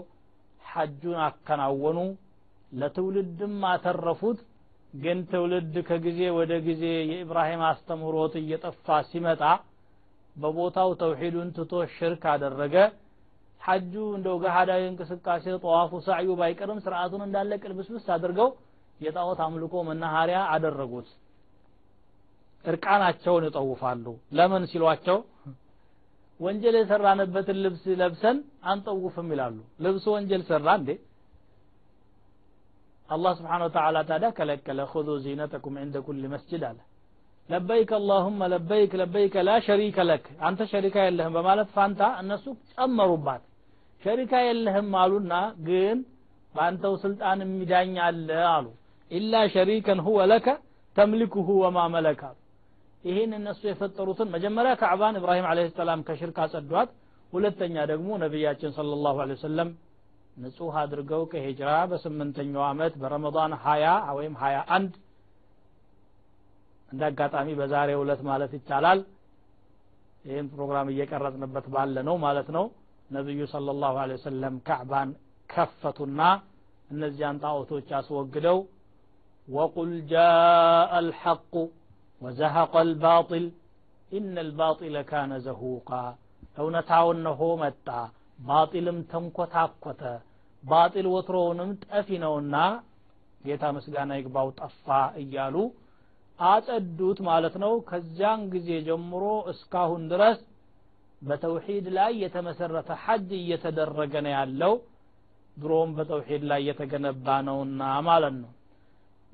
ሐጁን 0.63 1.19
አከናወኑ። 1.25 1.99
ለትውልድም 2.71 3.57
አተረፉት። 3.71 4.39
ግን 4.93 5.19
ትውልድ 5.31 5.75
ከጊዜ 5.87 6.19
ወደ 6.37 6.53
ጊዜ 6.67 6.83
የኢብራሂም 7.09 7.61
አስተምህሮት 7.69 8.33
እየጠፋ 8.41 8.97
ሲመጣ 9.09 9.41
በቦታው 10.35 10.89
ተውሂዱን 11.01 11.49
ትቶ 11.57 11.73
ሽርክ 11.95 12.23
አደረገ። 12.33 12.75
ሐጁ 13.61 13.93
እንደው 14.17 14.35
ገሃዳዊ 14.43 14.81
እንቅስቃሴ 14.89 15.45
ጠዋፉ 15.63 15.91
ሳዕዩ 16.07 16.29
ባይቀርም 16.39 16.79
ስርዓቱን 16.85 17.21
እንዳለ 17.27 17.51
ቅልብስብስ 17.63 18.05
አድርገው 18.15 18.49
የጣዖት 18.99 19.39
አምልኮ 19.45 19.75
መናኸሪያ 19.87 20.39
አደረጉት። 20.53 21.07
እርቃናቸውን 22.65 23.43
ይጠውፋሉ። 23.47 24.05
ለምን 24.37 24.63
ሲሏቸው 24.71 25.17
ወንጀል 26.39 26.75
የሰራንበትን 26.79 27.57
ልብስ 27.65 27.83
ለብሰን 27.99 28.37
አንጠውፍም 28.69 29.27
ይላሉ። 29.33 29.57
ልብሱ 29.85 30.05
ወንጀል 30.15 30.41
ሰራ 30.49 30.67
እንዴ? 30.79 30.89
አላህ 33.09 33.31
ስብሓን 33.39 33.63
ወተላ 33.65 33.97
ታዲያ 34.09 34.29
ከለከለ 34.37 34.79
ሁዙ 34.91 35.09
ዚነተኩም 35.25 35.75
ዕንደ 35.81 35.95
ኩል 36.05 36.23
መስጅድ 36.33 36.63
አለ። 36.69 36.79
ለበይክ 37.49 37.91
አላሁመ 37.97 38.39
ለበይክ 38.53 38.91
ለበይከ 39.01 39.35
ላ 39.47 39.57
ሸሪከ 39.65 39.97
ለክ 40.09 40.25
አንተ 40.47 40.61
ሸሪካ 40.71 40.95
የለህም 41.05 41.33
በማለት 41.37 41.69
ፋንታ 41.75 42.01
እነሱ 42.21 42.45
ጨመሩባት። 42.71 43.43
ሸሪካ 44.01 44.33
የለህም 44.47 44.89
አሉና 45.01 45.33
ግን 45.67 45.97
በአንተው 46.55 46.93
ስልጣን 47.03 47.39
የሚዳኝ 47.45 47.93
አለ 48.07 48.27
አሉ 48.51 48.65
ኢላ 49.11 49.33
ሸሪከን 49.53 49.99
ሁወ 50.05 50.19
ለከ 50.31 50.47
ተምሊኩሁ 50.97 51.47
ወማ 51.63 51.77
አሉ 51.87 52.35
ይህን 53.03 53.31
እነሱ 53.39 53.61
የፈጠሩትን 53.69 54.29
መጀመሪያ 54.35 54.71
ካዕባን 54.81 55.17
ኢብራሂም 55.19 55.47
አለህ 55.49 55.65
ሰላም 55.79 55.99
ከሽርክ 56.07 56.37
አጸዷት 56.45 56.89
ሁለተኛ 57.33 57.75
ደግሞ 57.91 58.09
ነቢያችን 58.23 58.71
صለ 58.77 58.91
ላሁ 59.05 59.17
ለ 59.29 59.35
ወሰለም 59.37 59.69
ንጹህ 60.37 60.75
አድርገው 60.81 61.21
ከሂጅራ 61.31 61.71
በስምንተኛው 61.91 62.63
ዓመት 62.69 62.93
በረመዳን 63.01 63.53
ሀያ 63.65 63.85
ወይም 64.17 64.33
ሀያ 64.41 64.57
አንድ 64.77 64.93
እንደ 66.91 67.03
አጋጣሚ 67.09 67.47
በዛሬ 67.59 67.91
ዕለት 68.01 68.21
ማለት 68.29 68.51
ይቻላል 68.57 68.99
ይህን 70.25 70.47
ፕሮግራም 70.53 70.87
እየቀረጽንበት 70.93 71.65
ባለ 71.73 71.97
ነው 72.09 72.15
ማለት 72.25 72.47
ነው። 72.57 72.65
ነቢዩ 73.09 73.41
صለ 73.53 73.67
ላሁ 73.83 73.95
ለ 74.09 74.15
ወሰለም 74.17 74.55
ካዕባን 74.67 75.09
ከፈቱና 75.49 76.21
እነዚያን 76.89 77.39
ጣዖቶች 77.43 77.89
አስወግደው 77.99 78.57
ወቁል 79.47 79.91
ጃአ 80.11 80.35
አልሐቁ 80.97 81.53
ወዘሀቀ 82.21 82.73
አልባጢል 82.81 83.45
ኢነ 84.11 84.35
አልባጢለ 84.43 84.97
ካነ 85.09 85.31
ዘሁቃ 85.45 85.89
እውነታው 86.57 87.07
እነሆ 87.15 87.41
መጣ 87.61 87.87
ባጢልም 88.39 88.99
ተንኮታኮተ 89.11 90.01
ባጢል 90.63 91.07
ወትሮውንም 91.13 91.71
ጠፊ 91.85 92.17
ነውና 92.23 92.55
ጌታ 93.41 93.63
ምስጋና 93.75 94.11
ይግባው 94.19 94.47
ጠፋ 94.59 94.85
እያሉ 95.21 95.55
አጸዱት 96.39 97.19
ማለት 97.27 97.55
ነው። 97.63 97.73
ከዚያን 97.89 98.41
ጊዜ 98.53 98.69
ጀምሮ 98.87 99.23
እስካሁን 99.51 100.03
ድረስ 100.11 100.39
በተውሂድ 101.21 101.85
ላይ 101.97 102.11
የተመሰረተ 102.23 102.89
ሐጅ 103.03 103.29
እየተደረገ 103.39 104.13
ነው 104.25 104.33
ያለው። 104.37 104.73
ድሮም 105.57 105.91
በተውሂድ 105.97 106.43
ላይ 106.51 106.61
የተገነባ 106.69 107.27
ነውና 107.47 107.81
ማለት 108.07 108.35
ነው 108.41 108.51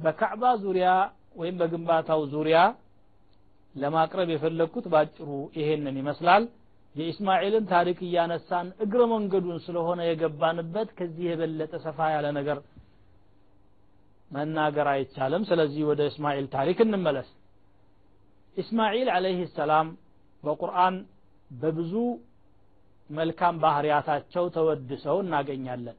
በካዕባ 0.02 0.44
ዙሪያ 0.64 0.88
ወይም 1.36 1.56
በግንባታው 1.62 2.22
ዙሪያ 2.34 2.58
ለማቅረብ 3.76 4.30
የፈለግኩት 4.32 4.86
ባጭሩ 4.94 5.28
ይሄንን 5.58 5.98
ይመስላል። 6.02 6.44
የኢስማኤልን 6.96 7.66
ታሪክ 7.72 8.00
እያነሳን 8.08 8.68
እግረ 8.84 9.02
መንገዱን 9.12 9.60
ስለሆነ 9.66 10.00
የገባንበት 10.08 10.90
ከዚህ 10.98 11.26
የበለጠ 11.30 11.74
ሰፋ 11.86 12.10
ያለ 12.14 12.28
ነገር 12.40 12.58
መናገር 14.32 14.88
አይቻልም። 14.94 15.46
ስለዚህ 15.50 15.84
ወደ 15.90 16.02
እስማኤል 16.12 16.46
ታሪክ 16.54 16.80
እንመለስ። 16.86 17.30
ኢስማኤል 18.58 19.10
አለይህ 19.16 19.42
ሰላም 19.58 19.88
በቁርአን 20.44 20.96
በብዙ 21.52 21.94
መልካም 23.10 23.56
ባህሪያታቸው 23.64 24.46
ተወድሰው 24.56 25.18
እናገኛለን። 25.24 25.98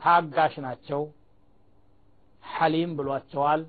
ታጋሽ 0.00 0.54
ናቸው 0.66 1.00
ሐሊም 2.47 2.91
ብሏቸዋል 2.97 3.61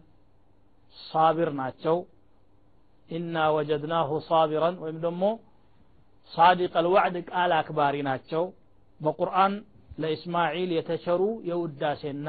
ሳቢር 0.97 1.51
ናቸው 1.61 1.97
ኢና 3.09 3.37
ወጀድናሁ 3.57 4.11
ሳቢረን 4.29 4.77
ወይም 4.83 4.99
ደግሞ 5.07 5.25
ሳዲቅ 6.33 6.73
አልዋዕድ 6.81 7.17
ቃል 7.31 7.53
አክባሪ 7.61 7.97
ናቸው 8.09 8.45
በቁርአን 9.01 9.55
ለኢስማዒል 10.03 10.71
የተቸሩ 10.77 11.23
የውዳሴና 11.49 12.29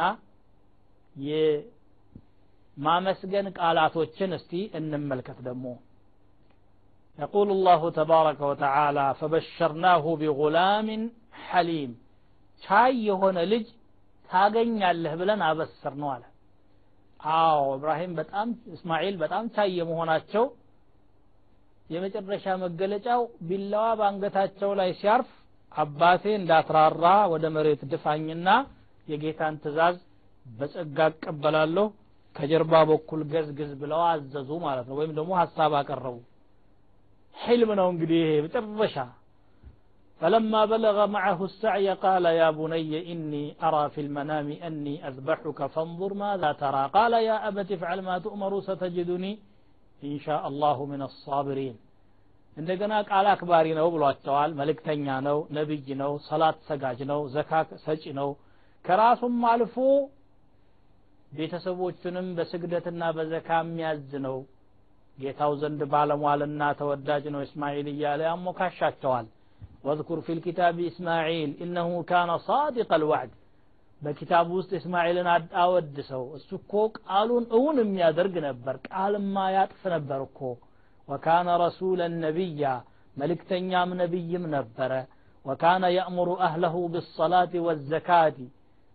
የማመስገን 2.78 3.48
ቃላቶችን 3.60 4.32
እስቲ 4.40 4.52
እንመልከት 4.80 5.40
ደግሞ 5.50 5.68
يقول 7.18 7.50
الله 7.52 7.82
تبارك 7.92 8.40
وتعالى 8.42 9.06
فبشرناه 9.20 10.06
بغلام 10.22 10.88
حليم 11.46 11.92
ቻይ 12.64 12.94
የሆነ 13.10 13.38
ልጅ 13.54 13.66
ታገኛለህ 14.30 15.14
ብለን 15.20 15.42
አበሰር 15.50 15.94
ነው 16.02 16.10
አለ 16.14 16.24
አዎ 17.21 17.63
እብራሂም 17.75 18.13
በጣም 18.19 18.49
እስማኤል 18.75 19.15
በጣም 19.23 19.45
ቻይ 19.55 19.71
የመሆናቸው 19.79 20.45
የመጨረሻ 21.91 22.47
መገለጫው 22.63 23.21
ቢላዋ 23.49 23.87
በአንገታቸው 23.99 24.71
ላይ 24.81 24.91
ሲያርፍ 25.01 25.31
አባቴ 25.73 26.25
እንዳትራራ 26.39 27.05
ወደ 27.33 27.47
መሬት 27.57 27.81
ድፋኝና 27.93 28.49
የጌታን 29.09 29.55
ትእዛዝ 29.63 29.97
በጸጋ 30.47 30.99
እቀበላለሁ 31.13 31.87
ከጀርባ 32.37 32.75
በኩል 32.91 33.21
ገዝግዝ 33.33 33.71
ብለው 33.81 34.01
አዘዙ 34.09 34.51
ማለት 34.67 34.87
ነው። 34.91 34.97
ወይም 35.01 35.13
ደግሞ 35.19 35.33
ሀሳብ 35.41 35.73
አቀረቡ። 35.79 36.17
ህልም 37.37 37.71
ነው 37.81 37.89
እንግዲህ 37.93 38.21
ይሄ 38.25 38.35
መጨረሻ። 38.47 38.97
فلما 40.22 40.62
بلغ 40.66 40.98
معه 41.08 41.40
السعي 41.46 41.88
قال 42.06 42.26
يا 42.26 42.50
بني 42.52 42.94
إني 43.12 43.46
أرى 43.64 43.90
في 43.90 44.02
المنام 44.02 44.48
أني 44.68 44.96
أذبحك 45.08 45.60
فانظر 45.66 46.12
ماذا 46.16 46.52
ترى 46.54 46.84
قال 46.88 47.14
يا 47.30 47.38
أبت 47.48 47.70
افعل 47.72 48.00
ما 48.02 48.16
تؤمر 48.20 48.52
ستجدني 48.62 49.34
إن 50.04 50.20
شاء 50.20 50.44
الله 50.48 50.78
من 50.86 51.02
الصابرين 51.02 51.76
እንደገና 52.58 52.94
ቃል 53.10 53.26
አክባሪ 53.32 53.68
ነው 53.78 53.88
ብሏቸዋል 53.94 54.52
መልእክተኛ 54.60 55.06
ነው 55.28 55.38
ነቢይ 55.58 55.88
ነው 56.02 56.12
ሰላት 56.28 56.58
ሰጋጅ 56.70 57.00
ነው 57.12 57.20
ዘካ 57.34 57.52
ሰጪ 57.86 58.04
ነው 58.20 58.30
ከራሱም 58.86 59.36
አልፎ 59.52 59.76
ቤተሰቦቹንም 61.32 62.28
በስግደትና 62.38 63.04
በዘካ 63.18 63.50
የሚያዝ 63.64 64.12
ነው 64.28 64.38
ጌታው 65.18 65.54
ዘንድ 65.62 65.82
ባለሟልና 65.94 66.62
ተወዳጅ 66.80 67.26
ነው 67.36 67.42
እስማኤል 67.48 67.88
እያለ 67.94 68.22
ያሞካሻቸዋል 68.30 69.28
واذكر 69.84 70.18
في 70.22 70.32
الكتاب 70.34 70.76
إسماعيل 70.82 71.50
إنه 71.64 71.88
كان 72.04 72.30
صادق 72.50 72.90
الوعد 72.94 73.32
በኪታቡ 74.02 74.48
ውስጥ 74.60 74.72
እስማኤልን 74.80 75.28
አወድሰው 75.62 76.24
እሱ 76.38 76.50
እኮ 76.62 76.74
ቃሉን 77.00 77.46
እውን 77.58 77.78
የሚያደርግ 77.84 78.36
ነበር 78.48 78.76
ቃልማ 78.88 79.36
ያጥፍ 79.56 79.82
ነበር 79.94 80.20
እኮ 80.28 80.40
ወካነ 81.08 81.48
ረሱለን 81.64 82.14
ነቢያ 82.26 82.64
መልእክተኛም 83.18 83.90
ነቢይም 84.02 84.44
ነበረ 84.56 84.92
ወካነ 85.46 85.84
የእሙሩ 85.96 86.30
አህለሁ 86.48 86.76
ብሰላት 86.96 87.54
ወዘካቲ 87.68 88.38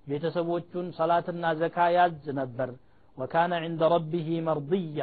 ቤተሰቦቹን 0.06 0.86
ሰላትና 0.98 1.44
ዘካ 1.62 1.78
ያዝ 1.96 2.24
ነበር 2.40 2.70
ወካነ 3.18 3.52
ዕንደ 3.66 3.82
ረቢህ 3.94 4.28
መርድያ 4.48 5.00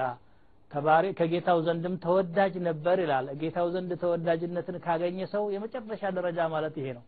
ከጌታው 1.20 1.60
ዘንድም 1.68 1.94
ተወዳጅ 2.06 2.56
ነበር 2.70 2.98
ይላል 3.04 3.28
ጌታው 3.42 3.68
ዘንድ 3.76 3.92
ተወዳጅነትን 4.02 4.78
ካገኘ 4.86 5.20
ሰው 5.36 5.44
የመጨረሻ 5.56 6.04
ደረጃ 6.18 6.40
ማለት 6.56 6.76
ይሄ 6.82 6.88
ነው 6.98 7.06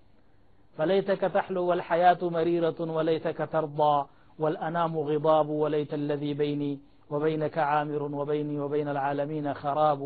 فليتك 0.77 1.21
تحلو 1.35 1.63
والحياة 1.69 2.21
مريرة 2.37 2.79
وليتك 2.97 3.39
ترضى 3.53 3.95
والأنام 4.39 4.93
غضاب 5.09 5.49
وليت 5.63 5.91
الذي 5.93 6.31
بيني 6.33 6.73
وبينك 7.11 7.55
عامر 7.69 8.01
وبيني 8.19 8.55
وبين 8.63 8.87
العالمين 8.95 9.45
خراب 9.53 10.01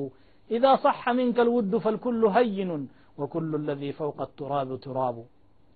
إذا 0.50 0.72
صح 0.76 1.02
منك 1.20 1.38
الود 1.40 1.74
فالكل 1.78 2.22
هين 2.38 2.72
وكل 3.20 3.52
الذي 3.62 3.92
فوق 4.00 4.18
التراب 4.22 4.70
تراب 4.86 5.18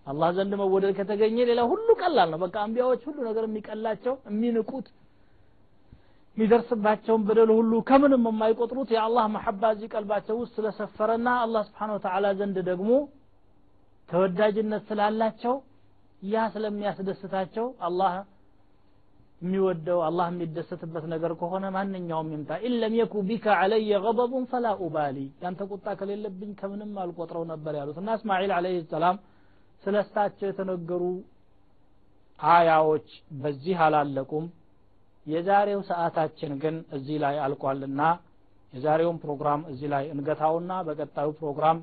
الله 0.08 0.30
ዘንድ 0.38 0.54
መወደድ 0.62 0.92
ከተገኘ 1.00 1.38
ሌላ 1.50 1.62
ሁሉ 1.72 1.88
ቀላል 2.02 2.28
ነው 2.34 2.40
በቃ 2.46 2.56
አንቢያዎች 2.66 3.02
ሁሉ 3.10 3.18
ነገር 3.30 3.44
የሚቀላቸው 3.48 4.14
የሚንቁት 4.30 4.88
የሚደርስባቸውን 6.37 7.23
በደል 7.27 7.51
ሁሉ 7.57 7.73
ከምንም 7.89 8.23
የማይቆጥሩት 8.29 8.91
የአላህ 8.95 9.25
መሐባ 9.35 9.71
እዚህ 9.75 9.89
ቀልባቸው 9.95 10.37
ውስጥ 10.41 10.55
ስለሰፈረና 10.59 11.29
አላህ 11.43 11.63
ስብሓን 11.69 11.91
ወተዓላ 11.97 12.27
ዘንድ 12.39 12.59
ደግሞ 12.71 12.91
ተወዳጅነት 14.09 14.83
ስላላቸው 14.89 15.55
ያ 16.23 16.45
ስለሚያስደስታቸው 16.55 17.67
አላህ 17.87 18.13
የሚወደው 19.43 20.01
አላህ 20.09 20.27
የሚደሰትበት 20.31 21.05
ነገር 21.13 21.33
ከሆነ 21.39 21.65
ማንኛውም 21.77 22.29
ይምጣ። 22.35 22.59
ኢለም 22.69 22.93
የኩ 22.99 23.15
ቢከ 23.29 23.47
አለየ 23.59 23.99
ገضቡን 24.05 24.45
ፈላ 24.53 24.67
ኡባሊ። 24.81 25.17
ያንተ 25.43 25.63
ቁጣ 25.71 25.87
ከሌለብኝ 26.01 26.51
ከምንም 26.61 26.93
አልቆጥረው 27.05 27.45
ነበር 27.53 27.75
ያሉት። 27.81 27.99
እና 28.03 28.15
እስማኤል 28.19 28.53
አለህ 28.59 28.77
ሰላም 28.93 29.17
ስለ 29.85 29.97
እሳቸው 30.05 30.47
የተነገሩ 30.49 31.03
አያዎች 32.41 33.09
በዚህ 33.41 33.79
አላለቁም 33.87 34.47
የዛሬው 35.27 35.81
ሰዓታችን 35.91 36.53
ግን 36.63 36.77
እዚህ 36.97 37.17
ላይ 37.25 37.37
አልቋልና 37.45 38.03
የዛሬውን 38.73 39.19
ፕሮግራም 39.23 39.61
እዚህ 39.73 39.89
ላይ 39.95 40.05
እንገታውና 40.15 40.73
በቀጣዩ 40.87 41.29
ፕሮግራም 41.41 41.79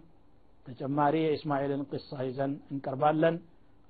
ተጨማሪ 0.65 1.15
የእስማኤልን 1.21 1.83
ቅሳ 1.91 2.17
ይዘን 2.27 2.53
እንቀርባለን። 2.71 3.35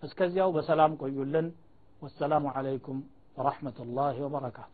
እስከዚያው 0.03 0.49
በሰላም 0.57 0.91
ቆዩልን። 1.01 1.47
ወሰላሙ 2.01 2.45
አለይኩም 2.57 2.99
ወረሕመቱላሂ 3.38 4.15
ወበረካቱ 4.25 4.73